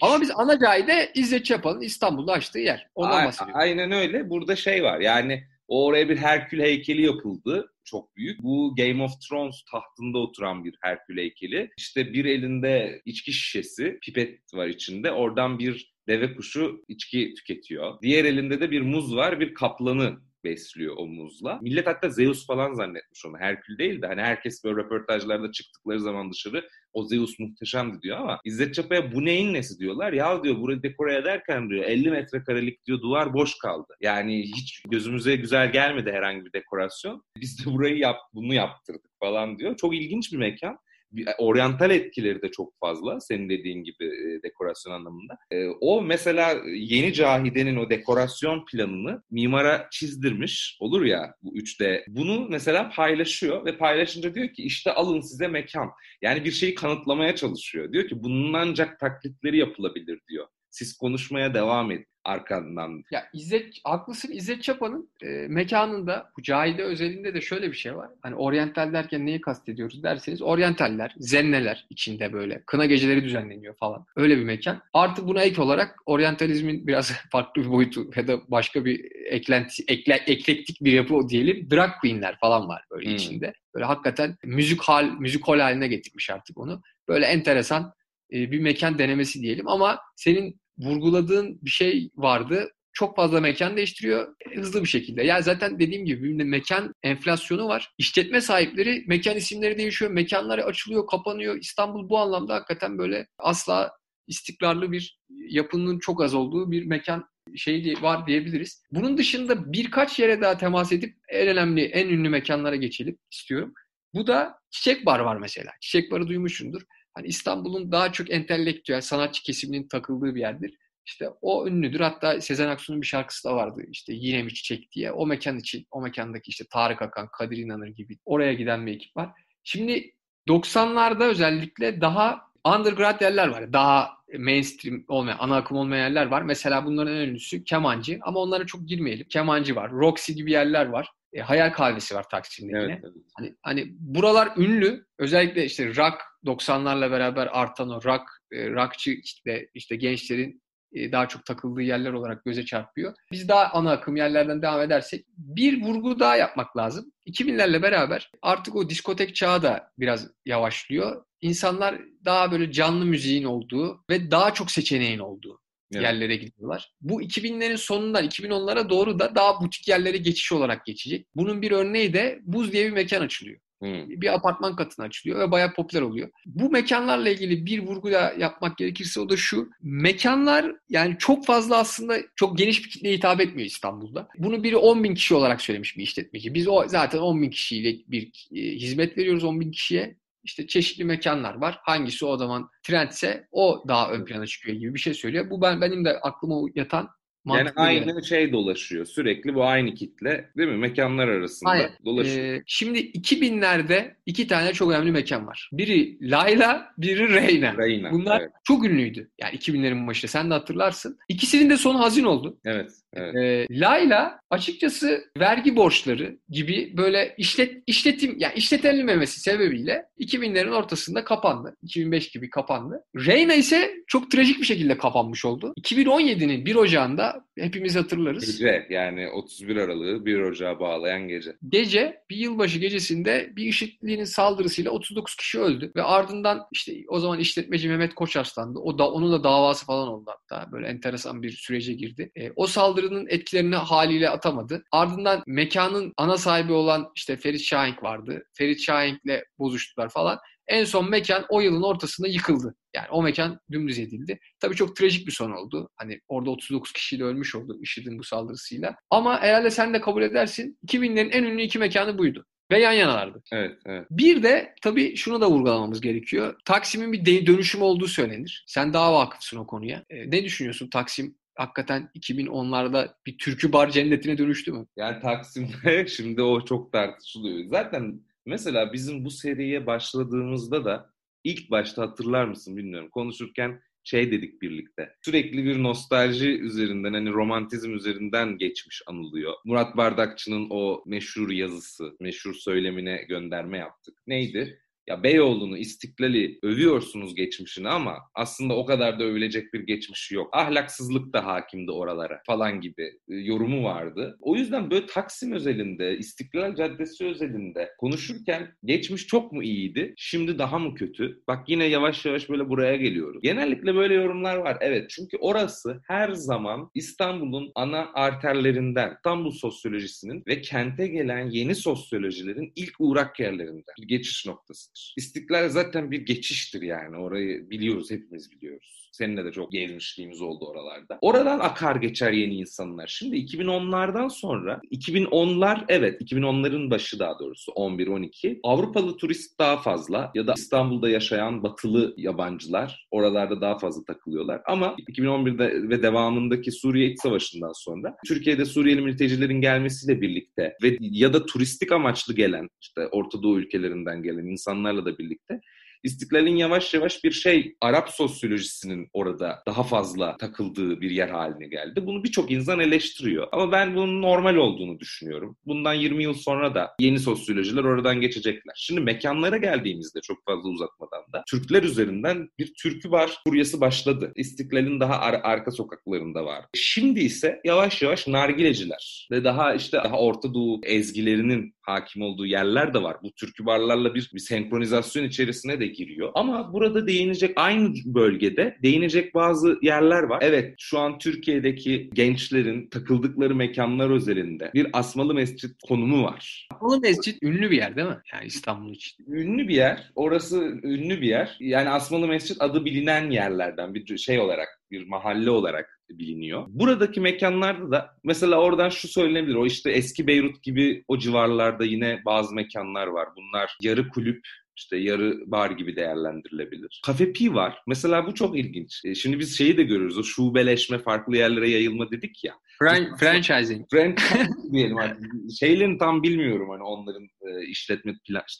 Ama 0.00 0.20
biz 0.20 0.30
ana 0.34 0.58
Cahide 0.60 1.10
İzzet 1.14 1.44
Çapa'nın 1.44 1.80
İstanbul'da 1.80 2.32
açtığı 2.32 2.58
yer. 2.58 2.86
Ondan 2.94 3.20
A- 3.20 3.58
Aynen 3.58 3.92
öyle. 3.92 4.30
Burada 4.30 4.56
şey 4.56 4.82
var 4.82 5.00
yani 5.00 5.44
O 5.68 5.84
oraya 5.86 6.08
bir 6.08 6.16
Herkül 6.16 6.60
heykeli 6.60 7.02
yapıldı 7.02 7.72
çok 7.84 8.16
büyük. 8.16 8.42
Bu 8.42 8.74
Game 8.76 9.02
of 9.02 9.12
Thrones 9.28 9.62
tahtında 9.70 10.18
oturan 10.18 10.64
bir 10.64 10.74
Herkül 10.82 11.18
heykeli. 11.18 11.70
İşte 11.78 12.12
bir 12.12 12.24
elinde 12.24 13.02
içki 13.04 13.32
şişesi, 13.32 13.98
pipet 14.02 14.40
var 14.54 14.66
içinde. 14.66 15.12
Oradan 15.12 15.58
bir 15.58 15.94
deve 16.08 16.34
kuşu 16.34 16.84
içki 16.88 17.34
tüketiyor. 17.34 18.02
Diğer 18.02 18.24
elinde 18.24 18.60
de 18.60 18.70
bir 18.70 18.80
muz 18.80 19.16
var, 19.16 19.40
bir 19.40 19.54
kaplanı 19.54 20.16
besliyor 20.46 20.94
o 20.98 21.06
muzla. 21.06 21.58
Millet 21.62 21.86
hatta 21.86 22.08
Zeus 22.08 22.46
falan 22.46 22.72
zannetmiş 22.74 23.26
onu. 23.26 23.38
Herkül 23.38 23.78
değil 23.78 24.02
de 24.02 24.06
hani 24.06 24.22
herkes 24.22 24.64
böyle 24.64 24.82
röportajlarda 24.82 25.52
çıktıkları 25.52 26.00
zaman 26.00 26.32
dışarı 26.32 26.68
o 26.92 27.04
Zeus 27.04 27.38
muhteşemdi 27.38 28.02
diyor 28.02 28.18
ama 28.18 28.40
İzzet 28.44 28.74
Çapa'ya 28.74 29.12
bu 29.12 29.24
neyin 29.24 29.54
nesi 29.54 29.78
diyorlar. 29.78 30.12
Ya 30.12 30.44
diyor 30.44 30.60
burayı 30.60 30.82
dekore 30.82 31.16
ederken 31.16 31.70
diyor 31.70 31.84
50 31.84 32.10
metrekarelik 32.10 32.86
diyor 32.86 33.00
duvar 33.00 33.34
boş 33.34 33.58
kaldı. 33.58 33.94
Yani 34.00 34.42
hiç 34.42 34.82
gözümüze 34.90 35.36
güzel 35.36 35.72
gelmedi 35.72 36.12
herhangi 36.12 36.44
bir 36.44 36.52
dekorasyon. 36.52 37.22
Biz 37.40 37.66
de 37.66 37.72
burayı 37.72 37.98
yap, 37.98 38.16
bunu 38.34 38.54
yaptırdık 38.54 39.10
falan 39.20 39.58
diyor. 39.58 39.76
Çok 39.76 39.94
ilginç 39.94 40.32
bir 40.32 40.38
mekan. 40.38 40.78
E, 41.18 41.34
oryantal 41.38 41.90
etkileri 41.90 42.42
de 42.42 42.50
çok 42.50 42.72
fazla 42.80 43.20
senin 43.20 43.48
dediğin 43.48 43.84
gibi 43.84 44.04
e, 44.04 44.42
dekorasyon 44.42 44.92
anlamında. 44.92 45.38
E, 45.50 45.66
o 45.80 46.02
mesela 46.02 46.56
yeni 46.74 47.12
Cahide'nin 47.12 47.76
o 47.76 47.90
dekorasyon 47.90 48.64
planını 48.64 49.22
mimara 49.30 49.88
çizdirmiş 49.90 50.76
olur 50.80 51.04
ya 51.04 51.34
bu 51.42 51.56
3D. 51.56 52.04
Bunu 52.08 52.46
mesela 52.48 52.90
paylaşıyor 52.90 53.64
ve 53.64 53.78
paylaşınca 53.78 54.34
diyor 54.34 54.48
ki 54.48 54.62
işte 54.62 54.92
alın 54.92 55.20
size 55.20 55.48
mekan. 55.48 55.90
Yani 56.22 56.44
bir 56.44 56.52
şeyi 56.52 56.74
kanıtlamaya 56.74 57.36
çalışıyor. 57.36 57.92
Diyor 57.92 58.08
ki 58.08 58.22
bunun 58.22 58.52
ancak 58.52 59.00
taklitleri 59.00 59.58
yapılabilir 59.58 60.20
diyor. 60.28 60.46
Siz 60.70 60.96
konuşmaya 60.96 61.54
devam 61.54 61.90
edin 61.90 62.06
arkandan. 62.26 63.04
Ya 63.10 63.28
İzzet, 63.32 63.74
haklısın 63.84 64.32
İzzet 64.32 64.62
Çapa'nın 64.62 65.10
e, 65.22 65.26
mekanında 65.48 66.30
bu 66.38 66.42
Cahide 66.42 66.82
özelinde 66.82 67.34
de 67.34 67.40
şöyle 67.40 67.68
bir 67.68 67.76
şey 67.76 67.96
var. 67.96 68.10
Hani 68.22 68.34
oryantal 68.34 68.92
derken 68.92 69.26
neyi 69.26 69.40
kastediyoruz 69.40 70.02
derseniz 70.02 70.42
oryantaller, 70.42 71.14
zenneler 71.18 71.86
içinde 71.90 72.32
böyle 72.32 72.62
kına 72.66 72.86
geceleri 72.86 73.24
düzenleniyor 73.24 73.74
falan. 73.74 74.06
Öyle 74.16 74.36
bir 74.36 74.44
mekan. 74.44 74.82
Artı 74.92 75.28
buna 75.28 75.42
ek 75.42 75.62
olarak 75.62 75.96
oryantalizmin 76.06 76.86
biraz 76.86 77.12
farklı 77.30 77.62
bir 77.62 77.70
boyutu 77.70 78.10
ya 78.16 78.28
da 78.28 78.40
başka 78.48 78.84
bir 78.84 79.04
eklenti, 79.26 79.84
ekle, 79.88 80.14
eklektik 80.14 80.80
bir 80.80 80.92
yapı 80.92 81.28
diyelim. 81.28 81.70
Drag 81.70 81.90
queenler 82.00 82.38
falan 82.40 82.68
var 82.68 82.84
böyle 82.90 83.08
hmm. 83.08 83.16
içinde. 83.16 83.52
Böyle 83.74 83.86
hakikaten 83.86 84.36
müzik 84.44 84.82
hal, 84.82 85.04
müzik 85.18 85.48
hal 85.48 85.60
haline 85.60 85.88
getirmiş 85.88 86.30
artık 86.30 86.58
onu. 86.58 86.82
Böyle 87.08 87.26
enteresan 87.26 87.92
e, 88.32 88.50
bir 88.50 88.60
mekan 88.60 88.98
denemesi 88.98 89.40
diyelim 89.42 89.68
ama 89.68 90.00
senin 90.16 90.60
vurguladığın 90.78 91.58
bir 91.62 91.70
şey 91.70 92.10
vardı. 92.16 92.70
Çok 92.92 93.16
fazla 93.16 93.40
mekan 93.40 93.76
değiştiriyor 93.76 94.34
hızlı 94.54 94.82
bir 94.82 94.88
şekilde. 94.88 95.22
Yani 95.22 95.42
zaten 95.42 95.78
dediğim 95.78 96.04
gibi 96.04 96.38
bir 96.38 96.44
mekan 96.44 96.94
enflasyonu 97.02 97.68
var. 97.68 97.90
İşletme 97.98 98.40
sahipleri 98.40 99.04
mekan 99.06 99.36
isimleri 99.36 99.78
değişiyor. 99.78 100.10
Mekanlar 100.10 100.58
açılıyor, 100.58 101.06
kapanıyor. 101.06 101.56
İstanbul 101.60 102.08
bu 102.08 102.18
anlamda 102.18 102.54
hakikaten 102.54 102.98
böyle 102.98 103.26
asla 103.38 103.92
istikrarlı 104.26 104.92
bir 104.92 105.20
yapının 105.48 105.98
çok 105.98 106.22
az 106.22 106.34
olduğu 106.34 106.70
bir 106.70 106.84
mekan 106.86 107.24
şey 107.56 107.94
var 108.00 108.26
diyebiliriz. 108.26 108.82
Bunun 108.90 109.18
dışında 109.18 109.72
birkaç 109.72 110.18
yere 110.18 110.40
daha 110.40 110.58
temas 110.58 110.92
edip 110.92 111.16
en 111.28 111.48
önemli, 111.48 111.84
en 111.84 112.08
ünlü 112.08 112.28
mekanlara 112.28 112.76
geçelim 112.76 113.18
istiyorum. 113.32 113.74
Bu 114.14 114.26
da 114.26 114.58
Çiçek 114.70 115.06
Bar 115.06 115.20
var 115.20 115.36
mesela. 115.36 115.70
Çiçek 115.80 116.10
Bar'ı 116.10 116.28
duymuşsundur 116.28 116.82
hani 117.16 117.26
İstanbul'un 117.26 117.92
daha 117.92 118.12
çok 118.12 118.30
entelektüel 118.30 119.00
sanatçı 119.00 119.42
kesiminin 119.42 119.88
takıldığı 119.88 120.34
bir 120.34 120.40
yerdir. 120.40 120.78
İşte 121.06 121.28
o 121.40 121.68
ünlüdür. 121.68 122.00
Hatta 122.00 122.40
Sezen 122.40 122.68
Aksu'nun 122.68 123.02
bir 123.02 123.06
şarkısı 123.06 123.48
da 123.48 123.56
vardı. 123.56 123.82
İşte 123.90 124.12
Yine 124.12 124.42
mi 124.42 124.54
Çiçek 124.54 124.92
diye. 124.92 125.12
O 125.12 125.26
mekan 125.26 125.58
için, 125.58 125.86
o 125.90 126.00
mekandaki 126.00 126.48
işte 126.48 126.64
Tarık 126.70 127.02
Akan, 127.02 127.28
Kadir 127.32 127.56
İnanır 127.56 127.88
gibi 127.88 128.18
oraya 128.24 128.54
giden 128.54 128.86
bir 128.86 128.94
ekip 128.94 129.16
var. 129.16 129.30
Şimdi 129.64 130.12
90'larda 130.48 131.24
özellikle 131.24 132.00
daha 132.00 132.50
underground 132.64 133.20
yerler 133.20 133.48
var. 133.48 133.72
Daha 133.72 134.16
mainstream 134.38 135.04
olmayan, 135.08 135.36
ana 135.40 135.56
akım 135.56 135.76
olmayan 135.76 136.02
yerler 136.02 136.26
var. 136.26 136.42
Mesela 136.42 136.84
bunların 136.84 137.16
en 137.16 137.28
ünlüsü 137.28 137.64
kemancı 137.64 138.18
ama 138.22 138.40
onlara 138.40 138.66
çok 138.66 138.88
girmeyelim. 138.88 139.26
Kemancı 139.28 139.76
var, 139.76 139.90
Roxy 139.90 140.32
gibi 140.32 140.52
yerler 140.52 140.86
var. 140.86 141.08
E, 141.36 141.40
hayal 141.40 141.72
kahvesi 141.72 142.14
var 142.14 142.28
Taksim'de 142.28 142.72
evet, 142.76 142.82
yine. 142.82 143.00
Evet. 143.02 143.14
Hani, 143.34 143.54
hani 143.62 143.86
buralar 143.98 144.52
ünlü. 144.56 145.06
Özellikle 145.18 145.64
işte 145.64 145.88
rock 145.88 146.14
90'larla 146.44 147.10
beraber 147.10 147.48
artan 147.52 147.90
o 147.90 148.04
rock, 148.04 148.22
e, 148.52 148.70
rockçı 148.70 149.10
işte, 149.10 149.68
işte 149.74 149.96
gençlerin 149.96 150.62
e, 150.92 151.12
daha 151.12 151.28
çok 151.28 151.44
takıldığı 151.44 151.82
yerler 151.82 152.12
olarak 152.12 152.44
göze 152.44 152.64
çarpıyor. 152.64 153.14
Biz 153.32 153.48
daha 153.48 153.72
ana 153.72 153.92
akım 153.92 154.16
yerlerden 154.16 154.62
devam 154.62 154.80
edersek 154.80 155.26
bir 155.36 155.82
vurgu 155.82 156.20
daha 156.20 156.36
yapmak 156.36 156.76
lazım. 156.76 157.12
2000'lerle 157.26 157.82
beraber 157.82 158.30
artık 158.42 158.76
o 158.76 158.90
diskotek 158.90 159.34
çağı 159.34 159.62
da 159.62 159.90
biraz 159.98 160.28
yavaşlıyor. 160.44 161.24
İnsanlar 161.40 162.00
daha 162.24 162.52
böyle 162.52 162.72
canlı 162.72 163.04
müziğin 163.04 163.44
olduğu 163.44 164.04
ve 164.10 164.30
daha 164.30 164.54
çok 164.54 164.70
seçeneğin 164.70 165.18
olduğu 165.18 165.60
evet. 165.92 166.02
yerlere 166.02 166.36
gidiyorlar. 166.36 166.92
Bu 167.00 167.22
2000'lerin 167.22 167.76
sonundan 167.76 168.24
2010'lara 168.24 168.88
doğru 168.88 169.18
da 169.18 169.34
daha 169.34 169.60
butik 169.60 169.88
yerlere 169.88 170.16
geçiş 170.16 170.52
olarak 170.52 170.86
geçecek. 170.86 171.26
Bunun 171.34 171.62
bir 171.62 171.70
örneği 171.70 172.12
de 172.12 172.40
Buz 172.42 172.72
diye 172.72 172.86
bir 172.86 172.92
mekan 172.92 173.20
açılıyor. 173.20 173.60
Hmm. 173.80 174.08
Bir 174.08 174.34
apartman 174.34 174.76
katına 174.76 175.06
açılıyor 175.06 175.40
ve 175.40 175.50
bayağı 175.50 175.72
popüler 175.72 176.02
oluyor. 176.02 176.30
Bu 176.46 176.70
mekanlarla 176.70 177.28
ilgili 177.28 177.66
bir 177.66 177.78
vurgu 177.78 178.12
da 178.12 178.34
yapmak 178.38 178.78
gerekirse 178.78 179.20
o 179.20 179.28
da 179.28 179.36
şu. 179.36 179.70
Mekanlar 179.82 180.72
yani 180.88 181.16
çok 181.18 181.46
fazla 181.46 181.76
aslında 181.76 182.18
çok 182.36 182.58
geniş 182.58 182.84
bir 182.84 182.90
kitleye 182.90 183.16
hitap 183.16 183.40
etmiyor 183.40 183.66
İstanbul'da. 183.66 184.28
Bunu 184.38 184.62
biri 184.62 184.76
10 184.76 185.04
bin 185.04 185.14
kişi 185.14 185.34
olarak 185.34 185.60
söylemiş 185.60 185.96
bir 185.96 186.02
işletmeci. 186.02 186.54
Biz 186.54 186.68
o 186.68 186.84
zaten 186.86 187.18
10 187.18 187.42
bin 187.42 187.50
kişiyle 187.50 187.98
bir 188.08 188.48
e, 188.54 188.60
hizmet 188.60 189.18
veriyoruz 189.18 189.44
10 189.44 189.60
bin 189.60 189.70
kişiye 189.70 190.16
işte 190.46 190.66
çeşitli 190.66 191.04
mekanlar 191.04 191.54
var. 191.54 191.78
Hangisi 191.82 192.26
o 192.26 192.36
zaman 192.36 192.70
trendse 192.82 193.48
o 193.50 193.84
daha 193.88 194.10
ön 194.10 194.24
plana 194.24 194.46
çıkıyor 194.46 194.76
gibi 194.76 194.94
bir 194.94 194.98
şey 194.98 195.14
söylüyor. 195.14 195.50
Bu 195.50 195.62
ben 195.62 195.80
benim 195.80 196.04
de 196.04 196.20
aklıma 196.20 196.68
yatan 196.74 197.10
yani 197.54 197.70
aynı 197.76 198.08
yani. 198.08 198.24
şey 198.24 198.52
dolaşıyor. 198.52 199.06
Sürekli 199.06 199.54
bu 199.54 199.64
aynı 199.64 199.94
kitle 199.94 200.50
değil 200.56 200.68
mi? 200.68 200.76
Mekanlar 200.76 201.28
arasında 201.28 201.70
Aynen. 201.70 201.90
dolaşıyor. 202.04 202.46
Ee, 202.46 202.62
şimdi 202.66 202.98
2000'lerde 202.98 204.14
iki 204.26 204.46
tane 204.46 204.72
çok 204.72 204.90
önemli 204.90 205.10
mekan 205.10 205.46
var. 205.46 205.70
Biri 205.72 206.30
Layla, 206.30 206.92
biri 206.98 207.34
Reyna. 207.34 207.76
Reyna 207.76 208.12
Bunlar 208.12 208.40
evet. 208.40 208.50
çok 208.64 208.84
ünlüydü. 208.84 209.30
Yani 209.40 209.54
2000'lerin 209.56 210.06
başında 210.06 210.30
sen 210.30 210.50
de 210.50 210.54
hatırlarsın. 210.54 211.18
İkisinin 211.28 211.70
de 211.70 211.76
sonu 211.76 212.00
hazin 212.00 212.24
oldu. 212.24 212.60
Evet. 212.64 212.90
Evet. 213.16 213.34
Ee, 213.70 213.80
Layla 213.80 214.40
açıkçası 214.50 215.24
vergi 215.38 215.76
borçları 215.76 216.38
gibi 216.48 216.96
böyle 216.96 217.34
işlet 217.38 217.82
işletim 217.86 218.36
yani 218.38 218.54
işletilmemesi 218.54 219.40
sebebiyle 219.40 220.06
2000'lerin 220.20 220.74
ortasında 220.74 221.24
kapandı. 221.24 221.76
2005 221.82 222.28
gibi 222.28 222.50
kapandı. 222.50 223.04
Reyna 223.16 223.54
ise 223.54 223.94
çok 224.06 224.30
trajik 224.30 224.60
bir 224.60 224.66
şekilde 224.66 224.98
kapanmış 224.98 225.44
oldu. 225.44 225.74
2017'nin 225.80 226.66
1 226.66 226.74
Ocağı'nda 226.74 227.45
hepimiz 227.58 227.96
hatırlarız. 227.96 228.46
Gece 228.46 228.86
yani 228.90 229.28
31 229.28 229.76
Aralık'ı 229.76 230.26
1 230.26 230.40
Ocağı 230.40 230.80
bağlayan 230.80 231.28
gece. 231.28 231.56
Gece 231.68 232.22
bir 232.30 232.36
yılbaşı 232.36 232.78
gecesinde 232.78 233.52
bir 233.56 233.64
IŞİD'liğinin 233.64 234.24
saldırısıyla 234.24 234.90
39 234.90 235.36
kişi 235.36 235.60
öldü 235.60 235.92
ve 235.96 236.02
ardından 236.02 236.66
işte 236.72 236.92
o 237.08 237.20
zaman 237.20 237.38
işletmeci 237.38 237.88
Mehmet 237.88 238.14
Koçarslan'dı. 238.14 238.78
O 238.78 238.98
da 238.98 239.10
onun 239.12 239.32
da 239.32 239.44
davası 239.44 239.86
falan 239.86 240.08
oldu 240.08 240.30
hatta. 240.30 240.72
Böyle 240.72 240.86
enteresan 240.86 241.42
bir 241.42 241.50
sürece 241.50 241.92
girdi. 241.92 242.30
E, 242.36 242.50
o 242.56 242.66
saldırının 242.66 243.26
etkilerini 243.28 243.76
haliyle 243.76 244.30
atamadı. 244.30 244.84
Ardından 244.92 245.42
mekanın 245.46 246.12
ana 246.16 246.36
sahibi 246.36 246.72
olan 246.72 247.10
işte 247.14 247.36
Ferit 247.36 247.60
Şahenk 247.60 248.02
vardı. 248.02 248.44
Ferit 248.52 248.80
Şahenk'le 248.80 249.42
bozuştular 249.58 250.08
falan. 250.08 250.38
En 250.68 250.84
son 250.84 251.10
mekan 251.10 251.44
o 251.48 251.60
yılın 251.60 251.82
ortasında 251.82 252.28
yıkıldı. 252.28 252.74
Yani 252.94 253.06
o 253.10 253.22
mekan 253.22 253.60
dümdüz 253.70 253.98
edildi. 253.98 254.38
Tabii 254.60 254.74
çok 254.74 254.96
trajik 254.96 255.26
bir 255.26 255.32
son 255.32 255.50
oldu. 255.50 255.90
Hani 255.96 256.20
orada 256.28 256.50
39 256.50 256.92
kişi 256.92 257.18
de 257.18 257.24
ölmüş 257.24 257.54
oldu 257.54 257.78
IŞİD'in 257.82 258.18
bu 258.18 258.24
saldırısıyla. 258.24 258.96
Ama 259.10 259.40
herhalde 259.40 259.70
sen 259.70 259.94
de 259.94 260.00
kabul 260.00 260.22
edersin 260.22 260.78
2000'lerin 260.86 261.30
en 261.30 261.44
ünlü 261.44 261.62
iki 261.62 261.78
mekanı 261.78 262.18
buydu. 262.18 262.44
Ve 262.70 262.78
yan 262.80 262.92
yanalardı. 262.92 263.42
Evet, 263.52 263.78
evet. 263.86 264.06
Bir 264.10 264.42
de 264.42 264.74
tabii 264.82 265.16
şunu 265.16 265.40
da 265.40 265.50
vurgulamamız 265.50 266.00
gerekiyor. 266.00 266.54
Taksim'in 266.64 267.12
bir 267.12 267.46
dönüşüm 267.46 267.82
olduğu 267.82 268.06
söylenir. 268.08 268.64
Sen 268.66 268.92
daha 268.92 269.14
vakıfsın 269.14 269.56
o 269.56 269.66
konuya. 269.66 270.04
E, 270.10 270.30
ne 270.30 270.44
düşünüyorsun 270.44 270.90
Taksim 270.90 271.36
hakikaten 271.56 272.10
2010'larda 272.18 273.08
bir 273.26 273.38
türkü 273.38 273.72
bar 273.72 273.90
cennetine 273.90 274.38
dönüştü 274.38 274.72
mü? 274.72 274.86
Yani 274.96 275.20
Taksim'de 275.20 276.06
şimdi 276.16 276.42
o 276.42 276.64
çok 276.64 276.92
tartışılıyor. 276.92 277.70
Zaten 277.70 278.20
Mesela 278.46 278.92
bizim 278.92 279.24
bu 279.24 279.30
seriye 279.30 279.86
başladığımızda 279.86 280.84
da 280.84 281.10
ilk 281.44 281.70
başta 281.70 282.02
hatırlar 282.02 282.44
mısın 282.44 282.76
bilmiyorum. 282.76 283.08
Konuşurken 283.10 283.80
şey 284.04 284.30
dedik 284.30 284.62
birlikte. 284.62 285.14
Sürekli 285.24 285.64
bir 285.64 285.82
nostalji 285.82 286.60
üzerinden 286.60 287.12
hani 287.12 287.30
romantizm 287.30 287.94
üzerinden 287.94 288.58
geçmiş 288.58 289.02
anılıyor. 289.06 289.54
Murat 289.64 289.96
Bardakçı'nın 289.96 290.66
o 290.70 291.02
meşhur 291.06 291.50
yazısı, 291.50 292.16
meşhur 292.20 292.54
söylemine 292.54 293.24
gönderme 293.28 293.78
yaptık. 293.78 294.18
Neydi? 294.26 294.80
Ya 295.06 295.22
Beyoğlu'nu, 295.22 295.76
İstiklal'i 295.76 296.58
övüyorsunuz 296.62 297.34
geçmişini 297.34 297.88
ama 297.88 298.18
aslında 298.34 298.76
o 298.76 298.86
kadar 298.86 299.18
da 299.18 299.24
övülecek 299.24 299.74
bir 299.74 299.80
geçmişi 299.80 300.34
yok. 300.34 300.48
Ahlaksızlık 300.52 301.32
da 301.32 301.46
hakimdi 301.46 301.90
oralara 301.90 302.40
falan 302.46 302.80
gibi 302.80 303.02
e, 303.28 303.34
yorumu 303.34 303.84
vardı. 303.84 304.36
O 304.40 304.56
yüzden 304.56 304.90
böyle 304.90 305.06
Taksim 305.06 305.52
özelinde, 305.52 306.18
İstiklal 306.18 306.74
Caddesi 306.74 307.24
özelinde 307.24 307.90
konuşurken 307.98 308.68
geçmiş 308.84 309.26
çok 309.26 309.52
mu 309.52 309.62
iyiydi, 309.62 310.14
şimdi 310.16 310.58
daha 310.58 310.78
mı 310.78 310.94
kötü? 310.94 311.42
Bak 311.48 311.68
yine 311.68 311.84
yavaş 311.84 312.26
yavaş 312.26 312.48
böyle 312.50 312.68
buraya 312.68 312.96
geliyoruz. 312.96 313.42
Genellikle 313.42 313.94
böyle 313.94 314.14
yorumlar 314.14 314.56
var. 314.56 314.78
Evet 314.80 315.10
çünkü 315.10 315.36
orası 315.36 316.00
her 316.08 316.32
zaman 316.32 316.90
İstanbul'un 316.94 317.72
ana 317.74 318.10
arterlerinden, 318.14 319.14
İstanbul 319.16 319.50
sosyolojisinin 319.50 320.42
ve 320.46 320.60
kente 320.60 321.06
gelen 321.06 321.50
yeni 321.50 321.74
sosyolojilerin 321.74 322.72
ilk 322.76 322.94
uğrak 322.98 323.40
yerlerinden 323.40 323.94
bir 324.02 324.08
geçiş 324.08 324.46
noktasıdır. 324.46 324.95
İstiklal 325.16 325.68
zaten 325.68 326.10
bir 326.10 326.26
geçiştir 326.26 326.82
yani 326.82 327.16
orayı 327.16 327.70
biliyoruz 327.70 328.10
hepimiz 328.10 328.50
biliyoruz. 328.50 329.05
Seninle 329.16 329.44
de 329.44 329.52
çok 329.52 329.72
gezmişliğimiz 329.72 330.42
oldu 330.42 330.66
oralarda. 330.66 331.18
Oradan 331.20 331.58
akar 331.58 331.96
geçer 331.96 332.32
yeni 332.32 332.54
insanlar. 332.54 333.06
Şimdi 333.06 333.36
2010'lardan 333.36 334.30
sonra 334.30 334.80
2010'lar 334.92 335.84
evet 335.88 336.20
2010'ların 336.22 336.90
başı 336.90 337.18
daha 337.18 337.38
doğrusu 337.38 337.72
11-12 337.72 338.60
Avrupalı 338.62 339.16
turist 339.16 339.58
daha 339.58 339.76
fazla 339.76 340.30
ya 340.34 340.46
da 340.46 340.54
İstanbul'da 340.56 341.08
yaşayan 341.08 341.62
batılı 341.62 342.14
yabancılar 342.16 343.06
oralarda 343.10 343.60
daha 343.60 343.78
fazla 343.78 344.04
takılıyorlar. 344.04 344.62
Ama 344.66 344.96
2011'de 345.10 345.88
ve 345.88 346.02
devamındaki 346.02 346.72
Suriye 346.72 347.10
İç 347.10 347.20
Savaşı'ndan 347.20 347.72
sonra 347.72 348.16
Türkiye'de 348.26 348.64
Suriyeli 348.64 349.00
mültecilerin 349.00 349.60
gelmesiyle 349.60 350.20
birlikte 350.20 350.76
ve 350.82 350.96
ya 351.00 351.32
da 351.32 351.46
turistik 351.46 351.92
amaçlı 351.92 352.34
gelen 352.34 352.68
işte 352.80 353.06
Orta 353.06 353.42
Doğu 353.42 353.58
ülkelerinden 353.58 354.22
gelen 354.22 354.46
insanlarla 354.46 355.04
da 355.04 355.18
birlikte 355.18 355.60
İstiklal'in 356.02 356.56
yavaş 356.56 356.94
yavaş 356.94 357.24
bir 357.24 357.32
şey 357.32 357.76
Arap 357.80 358.10
sosyolojisinin 358.10 359.08
orada 359.12 359.62
daha 359.66 359.82
fazla 359.82 360.36
takıldığı 360.36 361.00
bir 361.00 361.10
yer 361.10 361.28
haline 361.28 361.66
geldi. 361.66 362.06
Bunu 362.06 362.24
birçok 362.24 362.50
insan 362.50 362.80
eleştiriyor. 362.80 363.48
Ama 363.52 363.72
ben 363.72 363.96
bunun 363.96 364.22
normal 364.22 364.56
olduğunu 364.56 365.00
düşünüyorum. 365.00 365.56
Bundan 365.66 365.94
20 365.94 366.22
yıl 366.22 366.34
sonra 366.34 366.74
da 366.74 366.94
yeni 367.00 367.18
sosyolojiler 367.18 367.84
oradan 367.84 368.20
geçecekler. 368.20 368.74
Şimdi 368.76 369.00
mekanlara 369.00 369.56
geldiğimizde 369.56 370.20
çok 370.20 370.44
fazla 370.44 370.68
uzatmadan 370.68 371.22
da 371.32 371.42
Türkler 371.50 371.82
üzerinden 371.82 372.48
bir 372.58 372.74
türkü 372.74 373.10
var 373.10 373.38
furyası 373.44 373.80
başladı. 373.80 374.32
İstiklal'in 374.36 375.00
daha 375.00 375.18
ar- 375.18 375.40
arka 375.42 375.70
sokaklarında 375.70 376.44
var. 376.44 376.64
Şimdi 376.74 377.20
ise 377.20 377.60
yavaş 377.64 378.02
yavaş 378.02 378.26
nargileciler 378.28 379.28
ve 379.30 379.44
daha 379.44 379.74
işte 379.74 379.96
daha 380.04 380.18
Orta 380.18 380.54
Doğu 380.54 380.80
ezgilerinin 380.84 381.74
hakim 381.86 382.22
olduğu 382.22 382.46
yerler 382.46 382.94
de 382.94 383.02
var. 383.02 383.16
Bu 383.22 383.32
türkü 383.32 383.66
barlarla 383.66 384.14
bir, 384.14 384.30
bir 384.34 384.40
senkronizasyon 384.40 385.24
içerisine 385.24 385.80
de 385.80 385.86
giriyor. 385.86 386.30
Ama 386.34 386.72
burada 386.72 387.06
değinecek 387.06 387.52
aynı 387.56 387.94
bölgede 388.04 388.76
değinecek 388.82 389.34
bazı 389.34 389.78
yerler 389.82 390.22
var. 390.22 390.38
Evet 390.42 390.74
şu 390.78 390.98
an 390.98 391.18
Türkiye'deki 391.18 392.10
gençlerin 392.12 392.88
takıldıkları 392.88 393.54
mekanlar 393.54 394.10
özelinde 394.10 394.70
bir 394.74 394.86
Asmalı 394.92 395.34
Mescit 395.34 395.82
konumu 395.88 396.24
var. 396.24 396.68
Asmalı 396.74 397.00
Mescit 397.00 397.42
ünlü 397.42 397.70
bir 397.70 397.76
yer 397.76 397.96
değil 397.96 398.08
mi? 398.08 398.20
Yani 398.32 398.46
İstanbul 398.46 398.94
için. 398.94 399.24
Ünlü 399.28 399.68
bir 399.68 399.74
yer. 399.74 400.10
Orası 400.14 400.80
ünlü 400.82 401.20
bir 401.20 401.28
yer. 401.28 401.56
Yani 401.60 401.88
Asmalı 401.88 402.28
Mescit 402.28 402.56
adı 402.60 402.84
bilinen 402.84 403.30
yerlerden 403.30 403.94
bir 403.94 404.16
şey 404.16 404.40
olarak 404.40 404.68
bir 404.90 405.06
mahalle 405.06 405.50
olarak 405.50 405.95
biliniyor. 406.10 406.64
Buradaki 406.68 407.20
mekanlarda 407.20 407.90
da 407.90 408.16
mesela 408.24 408.60
oradan 408.60 408.88
şu 408.88 409.08
söylenebilir. 409.08 409.54
O 409.54 409.66
işte 409.66 409.90
eski 409.90 410.26
Beyrut 410.26 410.62
gibi 410.62 411.04
o 411.08 411.18
civarlarda 411.18 411.84
yine 411.84 412.22
bazı 412.24 412.54
mekanlar 412.54 413.06
var. 413.06 413.28
Bunlar 413.36 413.76
yarı 413.82 414.08
kulüp 414.08 414.46
işte 414.76 414.96
yarı 414.96 415.40
bar 415.46 415.70
gibi 415.70 415.96
değerlendirilebilir. 415.96 417.00
Kafe 417.06 417.32
Pi 417.32 417.54
var. 417.54 417.78
Mesela 417.86 418.26
bu 418.26 418.34
çok 418.34 418.58
ilginç. 418.58 419.00
E, 419.04 419.14
şimdi 419.14 419.38
biz 419.38 419.58
şeyi 419.58 419.76
de 419.76 419.82
görüyoruz. 419.82 420.18
O 420.18 420.22
şubeleşme, 420.22 420.98
farklı 420.98 421.36
yerlere 421.36 421.70
yayılma 421.70 422.10
dedik 422.10 422.44
ya. 422.44 422.54
Fran 422.78 423.16
franchising. 423.16 423.86
Franchising 423.90 424.48
diyelim 424.72 424.96
artık. 424.96 425.32
Şeylerini 425.60 425.98
tam 425.98 426.22
bilmiyorum 426.22 426.68
hani 426.70 426.82
onların 426.82 427.22
e, 427.22 427.66
işletme 427.66 428.14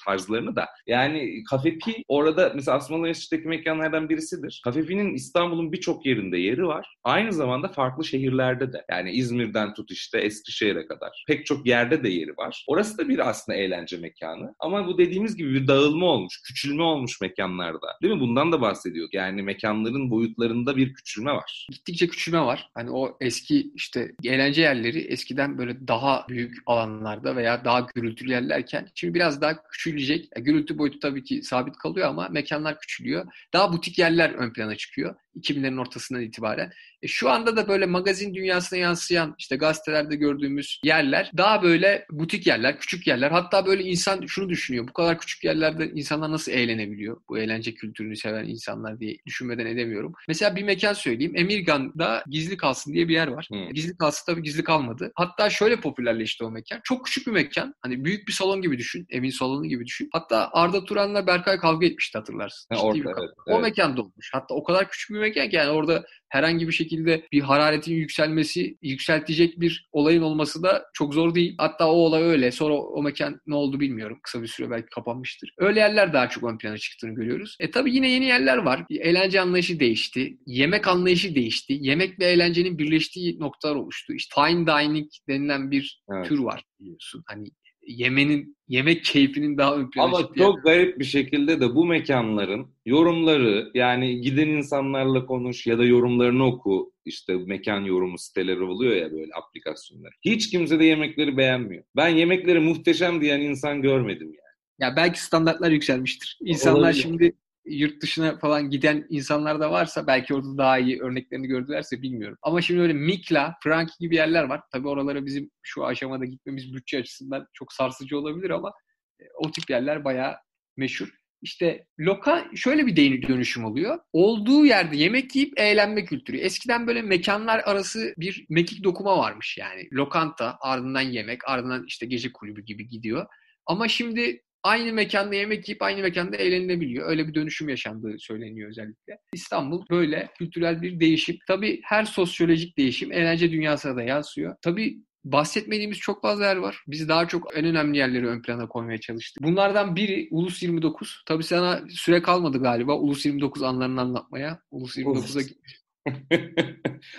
tarzlarını 0.04 0.56
da. 0.56 0.66
Yani 0.86 1.44
Kafe 1.50 1.78
Pi 1.78 2.04
orada 2.08 2.52
mesela 2.54 2.76
Asmalı 2.76 3.02
Mescid'deki 3.02 3.48
mekanlardan 3.48 4.08
birisidir. 4.08 4.60
Kafe 4.64 4.86
Pi'nin 4.86 5.14
İstanbul'un 5.14 5.72
birçok 5.72 6.06
yerinde 6.06 6.38
yeri 6.38 6.66
var. 6.66 6.96
Aynı 7.04 7.32
zamanda 7.32 7.68
farklı 7.68 8.04
şehirlerde 8.04 8.72
de. 8.72 8.84
Yani 8.90 9.10
İzmir'den 9.10 9.74
tut 9.74 9.90
işte 9.90 10.18
Eskişehir'e 10.18 10.86
kadar. 10.86 11.24
Pek 11.28 11.46
çok 11.46 11.66
yerde 11.66 12.02
de 12.04 12.08
yeri 12.08 12.36
var. 12.36 12.64
Orası 12.68 12.98
da 12.98 13.08
bir 13.08 13.28
aslında 13.28 13.58
eğlence 13.58 13.96
mekanı. 13.96 14.54
Ama 14.58 14.86
bu 14.86 14.98
dediğimiz 14.98 15.36
gibi 15.36 15.54
bir 15.54 15.66
dağılma 15.66 16.06
olmuş, 16.06 16.42
küçülme 16.46 16.82
olmuş 16.82 17.20
mekanlarda. 17.20 17.86
Değil 18.02 18.14
mi? 18.14 18.20
Bundan 18.20 18.52
da 18.52 18.60
bahsediyor. 18.60 19.08
Yani 19.12 19.42
mekanların 19.42 20.10
boyutlarında 20.10 20.76
bir 20.76 20.94
küçülme 20.94 21.32
var. 21.32 21.66
Gittikçe 21.72 22.08
küçülme 22.08 22.40
var. 22.40 22.70
Hani 22.74 22.90
o 22.90 23.16
eski 23.20 23.70
işte 23.74 24.05
eğlence 24.24 24.62
yerleri 24.62 25.00
eskiden 25.00 25.58
böyle 25.58 25.88
daha 25.88 26.26
büyük 26.28 26.56
alanlarda 26.66 27.36
veya 27.36 27.64
daha 27.64 27.80
gürültülü 27.94 28.30
yerlerken 28.30 28.88
şimdi 28.94 29.14
biraz 29.14 29.40
daha 29.40 29.62
küçülecek. 29.62 30.28
Gürültü 30.36 30.78
boyutu 30.78 30.98
tabii 31.00 31.24
ki 31.24 31.42
sabit 31.42 31.76
kalıyor 31.76 32.08
ama 32.08 32.28
mekanlar 32.28 32.80
küçülüyor. 32.80 33.26
Daha 33.52 33.72
butik 33.72 33.98
yerler 33.98 34.30
ön 34.30 34.52
plana 34.52 34.76
çıkıyor. 34.76 35.14
2000'lerin 35.36 35.80
ortasından 35.80 36.22
itibaren. 36.22 36.70
E, 37.02 37.06
şu 37.08 37.30
anda 37.30 37.56
da 37.56 37.68
böyle 37.68 37.86
magazin 37.86 38.34
dünyasına 38.34 38.78
yansıyan 38.78 39.34
işte 39.38 39.56
gazetelerde 39.56 40.16
gördüğümüz 40.16 40.80
yerler 40.84 41.30
daha 41.36 41.62
böyle 41.62 42.06
butik 42.10 42.46
yerler, 42.46 42.78
küçük 42.78 43.06
yerler. 43.06 43.30
Hatta 43.30 43.66
böyle 43.66 43.82
insan 43.82 44.26
şunu 44.26 44.48
düşünüyor. 44.48 44.88
Bu 44.88 44.92
kadar 44.92 45.18
küçük 45.18 45.44
yerlerde 45.44 45.90
insanlar 45.94 46.30
nasıl 46.30 46.52
eğlenebiliyor? 46.52 47.20
Bu 47.28 47.38
eğlence 47.38 47.74
kültürünü 47.74 48.16
seven 48.16 48.44
insanlar 48.44 49.00
diye 49.00 49.16
düşünmeden 49.26 49.66
edemiyorum. 49.66 50.12
Mesela 50.28 50.56
bir 50.56 50.62
mekan 50.62 50.92
söyleyeyim. 50.92 51.32
Emirgan'da 51.36 52.24
Gizli 52.30 52.56
Kalsın 52.56 52.94
diye 52.94 53.08
bir 53.08 53.14
yer 53.14 53.28
var. 53.28 53.46
Hmm. 53.50 53.72
Gizli 53.72 53.96
Kalsın 53.96 54.32
tabii 54.32 54.42
gizli 54.42 54.64
kalmadı. 54.64 55.12
Hatta 55.14 55.50
şöyle 55.50 55.80
popülerleşti 55.80 56.44
o 56.44 56.50
mekan. 56.50 56.80
Çok 56.84 57.06
küçük 57.06 57.26
bir 57.26 57.32
mekan. 57.32 57.74
Hani 57.82 58.04
büyük 58.04 58.28
bir 58.28 58.32
salon 58.32 58.62
gibi 58.62 58.78
düşün. 58.78 59.06
Evin 59.10 59.30
salonu 59.30 59.66
gibi 59.66 59.86
düşün. 59.86 60.08
Hatta 60.12 60.50
Arda 60.52 60.84
Turan'la 60.84 61.26
Berkay 61.26 61.58
kavga 61.58 61.86
etmişti 61.86 62.18
hatırlarsın. 62.18 62.74
Ha, 62.74 62.82
orada, 62.82 62.98
evet, 62.98 63.30
o 63.46 63.52
evet. 63.52 63.62
mekan 63.62 63.96
dolmuş. 63.96 64.30
Hatta 64.32 64.54
o 64.54 64.64
kadar 64.64 64.90
küçük 64.90 65.10
bir 65.10 65.20
ki 65.32 65.48
yani 65.52 65.70
orada 65.70 66.04
herhangi 66.28 66.68
bir 66.68 66.72
şekilde 66.72 67.26
bir 67.32 67.40
hararetin 67.40 67.94
yükselmesi, 67.94 68.76
yükseltecek 68.82 69.60
bir 69.60 69.88
olayın 69.92 70.22
olması 70.22 70.62
da 70.62 70.84
çok 70.94 71.14
zor 71.14 71.34
değil. 71.34 71.54
Hatta 71.58 71.88
o 71.88 71.94
olay 71.94 72.22
öyle. 72.22 72.50
Sonra 72.50 72.74
o 72.74 73.02
mekan 73.02 73.40
ne 73.46 73.54
oldu 73.54 73.80
bilmiyorum. 73.80 74.18
Kısa 74.22 74.42
bir 74.42 74.46
süre 74.46 74.70
belki 74.70 74.86
kapanmıştır. 74.94 75.50
Öyle 75.58 75.80
yerler 75.80 76.12
daha 76.12 76.28
çok 76.28 76.44
ön 76.44 76.58
plana 76.58 76.78
çıktığını 76.78 77.14
görüyoruz. 77.14 77.56
E 77.60 77.70
tabii 77.70 77.94
yine 77.94 78.10
yeni 78.10 78.24
yerler 78.24 78.56
var. 78.56 78.84
Eğlence 78.90 79.40
anlayışı 79.40 79.80
değişti. 79.80 80.36
Yemek 80.46 80.88
anlayışı 80.88 81.34
değişti. 81.34 81.78
Yemek 81.80 82.20
ve 82.20 82.24
eğlencenin 82.24 82.78
birleştiği 82.78 83.40
noktalar 83.40 83.74
oluştu. 83.74 84.12
İşte 84.12 84.34
fine 84.34 84.66
dining 84.66 85.08
denilen 85.28 85.70
bir 85.70 86.02
evet. 86.14 86.28
tür 86.28 86.38
var 86.38 86.62
biliyorsun. 86.80 87.22
Hani 87.26 87.48
yemenin 87.86 88.56
yemek 88.68 89.04
keyfinin 89.04 89.58
daha 89.58 89.76
ön 89.76 89.90
plana 89.90 90.06
Ama 90.06 90.28
çok 90.38 90.64
garip 90.64 90.98
bir 90.98 91.04
şekilde 91.04 91.60
de 91.60 91.74
bu 91.74 91.86
mekanların 91.86 92.66
yorumları 92.86 93.70
yani 93.74 94.20
giden 94.20 94.48
insanlarla 94.48 95.26
konuş 95.26 95.66
ya 95.66 95.78
da 95.78 95.84
yorumlarını 95.84 96.46
oku 96.46 96.92
işte 97.04 97.36
mekan 97.36 97.80
yorumu 97.80 98.18
siteleri 98.18 98.62
oluyor 98.62 98.96
ya 98.96 99.12
böyle 99.12 99.32
aplikasyonlar. 99.34 100.14
Hiç 100.20 100.50
kimse 100.50 100.78
de 100.78 100.84
yemekleri 100.84 101.36
beğenmiyor. 101.36 101.84
Ben 101.96 102.08
yemekleri 102.08 102.60
muhteşem 102.60 103.20
diyen 103.20 103.40
insan 103.40 103.82
görmedim 103.82 104.26
yani. 104.26 104.46
Ya 104.78 104.96
belki 104.96 105.22
standartlar 105.22 105.70
yükselmiştir. 105.70 106.38
İnsanlar 106.40 106.80
Olabilir. 106.80 107.02
şimdi 107.02 107.32
yurt 107.66 108.02
dışına 108.02 108.38
falan 108.38 108.70
giden 108.70 109.06
insanlar 109.08 109.60
da 109.60 109.70
varsa 109.70 110.06
belki 110.06 110.34
orada 110.34 110.58
daha 110.58 110.78
iyi 110.78 111.00
örneklerini 111.00 111.46
gördülerse 111.46 112.02
bilmiyorum. 112.02 112.38
Ama 112.42 112.62
şimdi 112.62 112.80
öyle 112.80 112.92
Mikla, 112.92 113.56
Franki 113.62 113.92
gibi 114.00 114.16
yerler 114.16 114.44
var. 114.44 114.60
Tabii 114.72 114.88
oralara 114.88 115.26
bizim 115.26 115.50
şu 115.62 115.84
aşamada 115.84 116.24
gitmemiz 116.24 116.74
bütçe 116.74 116.98
açısından 116.98 117.46
çok 117.52 117.72
sarsıcı 117.72 118.18
olabilir 118.18 118.50
ama 118.50 118.72
e, 119.20 119.24
o 119.34 119.50
tip 119.50 119.70
yerler 119.70 120.04
bayağı 120.04 120.36
meşhur. 120.76 121.08
İşte 121.42 121.86
loka 122.00 122.46
şöyle 122.54 122.86
bir 122.86 122.96
değini 122.96 123.28
dönüşüm 123.28 123.64
oluyor. 123.64 123.98
Olduğu 124.12 124.66
yerde 124.66 124.96
yemek 124.96 125.36
yiyip 125.36 125.60
eğlenme 125.60 126.04
kültürü. 126.04 126.36
Eskiden 126.36 126.86
böyle 126.86 127.02
mekanlar 127.02 127.58
arası 127.64 128.14
bir 128.18 128.46
mekik 128.48 128.84
dokuma 128.84 129.18
varmış 129.18 129.58
yani. 129.58 129.88
Lokanta, 129.92 130.56
ardından 130.60 131.00
yemek, 131.00 131.48
ardından 131.48 131.84
işte 131.86 132.06
gece 132.06 132.32
kulübü 132.32 132.64
gibi 132.64 132.88
gidiyor. 132.88 133.26
Ama 133.66 133.88
şimdi 133.88 134.42
aynı 134.66 134.92
mekanda 134.92 135.34
yemek 135.34 135.68
yiyip 135.68 135.82
aynı 135.82 136.02
mekanda 136.02 136.36
eğlenilebiliyor. 136.36 137.08
Öyle 137.08 137.28
bir 137.28 137.34
dönüşüm 137.34 137.68
yaşandığı 137.68 138.18
söyleniyor 138.18 138.70
özellikle. 138.70 139.18
İstanbul 139.32 139.84
böyle 139.90 140.28
kültürel 140.38 140.82
bir 140.82 141.00
değişim. 141.00 141.36
Tabii 141.48 141.80
her 141.84 142.04
sosyolojik 142.04 142.78
değişim 142.78 143.12
eğlence 143.12 143.52
dünyasına 143.52 143.96
da 143.96 144.02
yansıyor. 144.02 144.56
Tabii 144.62 144.98
bahsetmediğimiz 145.24 145.98
çok 145.98 146.22
fazla 146.22 146.46
yer 146.46 146.56
var. 146.56 146.82
Biz 146.86 147.08
daha 147.08 147.28
çok 147.28 147.56
en 147.56 147.64
önemli 147.64 147.98
yerleri 147.98 148.26
ön 148.26 148.42
plana 148.42 148.68
koymaya 148.68 148.98
çalıştık. 148.98 149.42
Bunlardan 149.42 149.96
biri 149.96 150.28
Ulus 150.30 150.62
29. 150.62 151.22
Tabii 151.26 151.44
sana 151.44 151.80
süre 151.88 152.22
kalmadı 152.22 152.62
galiba 152.62 152.98
Ulus 152.98 153.26
29 153.26 153.62
anlarını 153.62 154.00
anlatmaya. 154.00 154.60
Ulus 154.70 154.98
29'a 154.98 155.42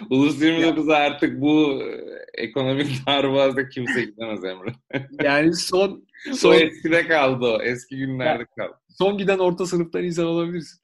Ulus 0.10 0.42
29'a 0.42 0.96
artık 1.06 1.42
bu 1.42 1.84
ekonomik 2.34 3.08
darbazda 3.08 3.70
kimse 3.70 4.04
gidemez 4.04 4.44
Emre. 4.44 4.74
yani 5.24 5.54
son 5.54 6.07
Son... 6.34 6.52
O 6.52 6.54
eskide 6.54 7.08
kaldı 7.08 7.46
o. 7.46 7.62
Eski 7.62 7.98
günlerde 7.98 8.46
kaldı. 8.58 8.78
Son 8.98 9.18
giden 9.18 9.40
orta 9.40 9.66
sınıftan 9.66 10.04
insan 10.04 10.26
olabilirsin. 10.26 10.82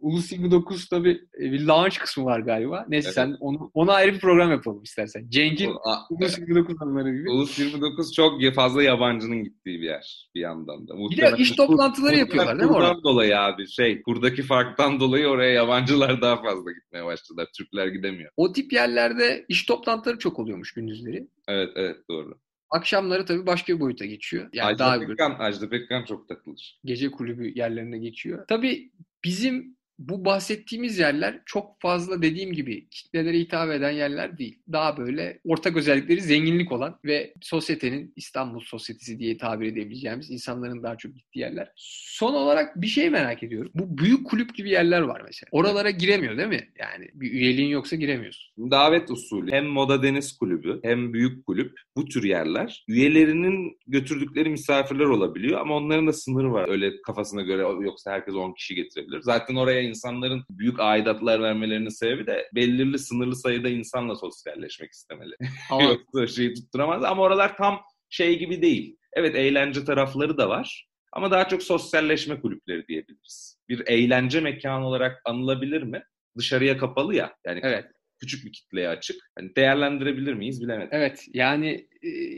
Ulus 0.00 0.32
29 0.32 0.88
tabii 0.88 1.20
e, 1.40 1.52
bir 1.52 1.66
launch 1.66 1.98
kısmı 1.98 2.24
var 2.24 2.40
galiba. 2.40 2.86
Neyse 2.88 3.06
evet. 3.08 3.14
sen 3.14 3.36
onu, 3.40 3.70
ona 3.74 3.92
ayrı 3.92 4.14
bir 4.14 4.20
program 4.20 4.50
yapalım 4.50 4.82
istersen. 4.82 5.28
Cenk'in 5.28 5.72
Ulus 6.10 6.38
29 6.38 6.82
anıları 6.82 7.16
gibi. 7.16 7.30
Ulus 7.30 7.58
29 7.58 8.12
çok 8.12 8.54
fazla 8.54 8.82
yabancının 8.82 9.44
gittiği 9.44 9.80
bir 9.80 9.86
yer 9.86 10.30
bir 10.34 10.40
yandan 10.40 10.88
da. 10.88 10.94
Bir 11.10 11.16
de 11.16 11.32
iş 11.38 11.50
toplantıları 11.50 12.12
kur, 12.12 12.18
yapıyorlar 12.18 12.58
değil 12.58 12.70
mi 12.70 12.76
orada? 12.76 13.02
dolayı 13.02 13.38
abi 13.38 13.68
şey 13.68 14.02
kurdaki 14.02 14.42
farktan 14.42 15.00
dolayı 15.00 15.26
oraya 15.26 15.52
yabancılar 15.52 16.20
daha 16.20 16.42
fazla 16.42 16.72
gitmeye 16.72 17.04
başladılar. 17.04 17.48
Türkler 17.56 17.86
gidemiyor. 17.86 18.30
O 18.36 18.52
tip 18.52 18.72
yerlerde 18.72 19.44
iş 19.48 19.64
toplantıları 19.64 20.18
çok 20.18 20.38
oluyormuş 20.38 20.72
gündüzleri. 20.72 21.28
Evet 21.48 21.70
evet 21.76 21.96
doğru. 22.10 22.38
Akşamları 22.70 23.26
tabii 23.26 23.46
başka 23.46 23.74
bir 23.74 23.80
boyuta 23.80 24.04
geçiyor. 24.04 24.48
Yani 24.52 24.68
Ajda 24.68 24.78
daha 24.78 25.00
Pekkan, 25.00 25.36
Ajda 25.38 25.68
Pekkan 25.68 26.04
çok 26.04 26.28
takılır. 26.28 26.80
Gece 26.84 27.10
kulübü 27.10 27.58
yerlerine 27.58 27.98
geçiyor. 27.98 28.44
Tabii 28.48 28.92
bizim 29.24 29.76
bu 30.00 30.24
bahsettiğimiz 30.24 30.98
yerler 30.98 31.40
çok 31.46 31.80
fazla 31.80 32.22
dediğim 32.22 32.52
gibi 32.52 32.88
kitlelere 32.88 33.38
hitap 33.38 33.70
eden 33.70 33.90
yerler 33.90 34.38
değil. 34.38 34.58
Daha 34.72 34.96
böyle 34.96 35.40
ortak 35.44 35.76
özellikleri 35.76 36.20
zenginlik 36.20 36.72
olan 36.72 36.98
ve 37.04 37.34
sosyetenin 37.40 38.12
İstanbul 38.16 38.60
sosyetesi 38.60 39.18
diye 39.18 39.36
tabir 39.36 39.66
edebileceğimiz 39.66 40.30
insanların 40.30 40.82
daha 40.82 40.96
çok 40.98 41.14
gittiği 41.16 41.38
yerler. 41.38 41.72
Son 41.76 42.34
olarak 42.34 42.80
bir 42.80 42.86
şey 42.86 43.10
merak 43.10 43.42
ediyorum. 43.42 43.72
Bu 43.74 43.98
büyük 43.98 44.26
kulüp 44.26 44.54
gibi 44.54 44.70
yerler 44.70 45.00
var 45.00 45.22
mesela. 45.26 45.48
Oralara 45.52 45.90
giremiyor 45.90 46.36
değil 46.36 46.48
mi? 46.48 46.68
Yani 46.78 47.08
bir 47.14 47.32
üyeliğin 47.32 47.68
yoksa 47.68 47.96
giremiyorsun. 47.96 48.70
Davet 48.70 49.10
usulü. 49.10 49.52
Hem 49.52 49.66
Moda 49.66 50.02
Deniz 50.02 50.38
Kulübü 50.38 50.80
hem 50.82 51.12
Büyük 51.12 51.46
Kulüp 51.46 51.80
bu 51.96 52.04
tür 52.04 52.24
yerler 52.24 52.84
üyelerinin 52.88 53.78
götürdükleri 53.86 54.48
misafirler 54.48 55.04
olabiliyor 55.04 55.60
ama 55.60 55.76
onların 55.76 56.06
da 56.06 56.12
sınırı 56.12 56.52
var. 56.52 56.68
Öyle 56.68 57.02
kafasına 57.02 57.42
göre 57.42 57.62
yoksa 57.62 58.12
herkes 58.12 58.34
10 58.34 58.52
kişi 58.52 58.74
getirebilir. 58.74 59.20
Zaten 59.20 59.54
oraya 59.54 59.89
insanların 59.90 60.44
büyük 60.50 60.80
aidatlar 60.80 61.42
vermelerinin 61.42 61.88
sebebi 61.88 62.26
de 62.26 62.48
belirli 62.54 62.98
sınırlı 62.98 63.36
sayıda 63.36 63.68
insanla 63.68 64.16
sosyalleşmek 64.16 64.92
istemeli. 64.92 65.34
Ama... 65.70 65.82
Yoksa 66.14 66.26
şeyi 66.26 66.54
tutturamaz 66.54 67.04
ama 67.04 67.22
oralar 67.22 67.56
tam 67.56 67.80
şey 68.08 68.38
gibi 68.38 68.62
değil. 68.62 68.96
Evet 69.12 69.34
eğlence 69.34 69.84
tarafları 69.84 70.38
da 70.38 70.48
var 70.48 70.90
ama 71.12 71.30
daha 71.30 71.48
çok 71.48 71.62
sosyalleşme 71.62 72.40
kulüpleri 72.40 72.88
diyebiliriz. 72.88 73.58
Bir 73.68 73.82
eğlence 73.86 74.40
mekanı 74.40 74.86
olarak 74.86 75.22
anılabilir 75.24 75.82
mi? 75.82 76.02
Dışarıya 76.38 76.78
kapalı 76.78 77.14
ya. 77.14 77.36
Yani 77.46 77.60
evet 77.62 77.84
küçük 78.20 78.44
bir 78.44 78.52
kitleye 78.52 78.88
açık. 78.88 79.16
Hani 79.38 79.56
değerlendirebilir 79.56 80.34
miyiz 80.34 80.62
bilemedim. 80.62 80.88
Evet 80.92 81.24
yani 81.34 81.88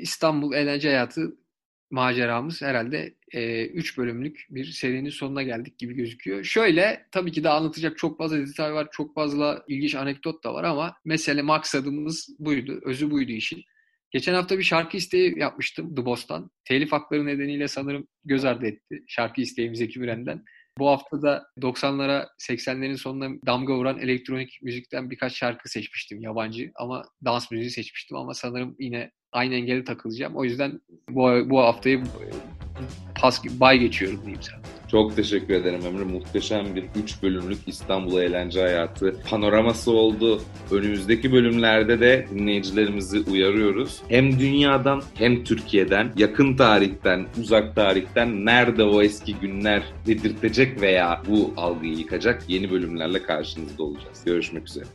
İstanbul 0.00 0.54
eğlence 0.54 0.88
hayatı 0.88 1.36
maceramız 1.92 2.62
herhalde 2.62 3.14
3 3.34 3.94
e, 3.94 3.96
bölümlük 3.96 4.46
bir 4.50 4.64
serinin 4.64 5.10
sonuna 5.10 5.42
geldik 5.42 5.78
gibi 5.78 5.94
gözüküyor. 5.94 6.44
Şöyle 6.44 7.06
tabii 7.10 7.32
ki 7.32 7.44
de 7.44 7.48
anlatacak 7.48 7.98
çok 7.98 8.18
fazla 8.18 8.38
detay 8.38 8.74
var, 8.74 8.88
çok 8.92 9.14
fazla 9.14 9.64
ilginç 9.68 9.94
anekdot 9.94 10.44
da 10.44 10.54
var 10.54 10.64
ama 10.64 10.94
mesele 11.04 11.42
maksadımız 11.42 12.28
buydu, 12.38 12.80
özü 12.84 13.10
buydu 13.10 13.32
işin. 13.32 13.62
Geçen 14.10 14.34
hafta 14.34 14.58
bir 14.58 14.62
şarkı 14.62 14.96
isteği 14.96 15.38
yapmıştım 15.38 15.94
The 15.94 16.04
Boss'tan. 16.04 16.50
Telif 16.64 16.92
hakları 16.92 17.26
nedeniyle 17.26 17.68
sanırım 17.68 18.06
göz 18.24 18.44
ardı 18.44 18.66
etti 18.66 19.04
şarkı 19.06 19.40
isteğimiz 19.40 19.78
Zeki 19.78 20.00
Müren'den. 20.00 20.44
Bu 20.78 20.88
hafta 20.88 21.22
da 21.22 21.46
90'lara 21.58 22.26
80'lerin 22.38 22.96
sonuna 22.96 23.36
damga 23.46 23.76
vuran 23.76 23.98
elektronik 23.98 24.58
müzikten 24.62 25.10
birkaç 25.10 25.34
şarkı 25.36 25.68
seçmiştim 25.68 26.20
yabancı 26.20 26.70
ama 26.74 27.04
dans 27.24 27.50
müziği 27.50 27.70
seçmiştim 27.70 28.16
ama 28.16 28.34
sanırım 28.34 28.76
yine 28.78 29.10
aynı 29.32 29.54
engeli 29.54 29.84
takılacağım. 29.84 30.36
O 30.36 30.44
yüzden 30.44 30.80
bu, 31.10 31.50
bu 31.50 31.60
haftayı 31.60 32.02
pas 33.20 33.44
bay 33.60 33.78
geçiyorum 33.78 34.20
diyeyim 34.20 34.42
sana. 34.42 34.62
Çok 34.90 35.16
teşekkür 35.16 35.54
ederim 35.54 35.80
Emre. 35.86 36.04
Muhteşem 36.04 36.76
bir 36.76 36.84
3 37.02 37.22
bölümlük 37.22 37.58
İstanbul 37.66 38.20
eğlence 38.20 38.60
hayatı 38.60 39.16
panoraması 39.30 39.90
oldu. 39.90 40.42
Önümüzdeki 40.70 41.32
bölümlerde 41.32 42.00
de 42.00 42.26
dinleyicilerimizi 42.34 43.20
uyarıyoruz. 43.30 44.02
Hem 44.08 44.38
dünyadan 44.38 45.02
hem 45.14 45.44
Türkiye'den, 45.44 46.12
yakın 46.16 46.56
tarihten, 46.56 47.26
uzak 47.40 47.76
tarihten 47.76 48.46
nerede 48.46 48.84
o 48.84 49.02
eski 49.02 49.34
günler 49.34 49.82
dedirtecek 50.06 50.80
veya 50.80 51.22
bu 51.28 51.54
algıyı 51.56 51.94
yıkacak 51.94 52.42
yeni 52.48 52.70
bölümlerle 52.70 53.22
karşınızda 53.22 53.82
olacağız. 53.82 54.24
Görüşmek 54.24 54.68
üzere. 54.68 54.86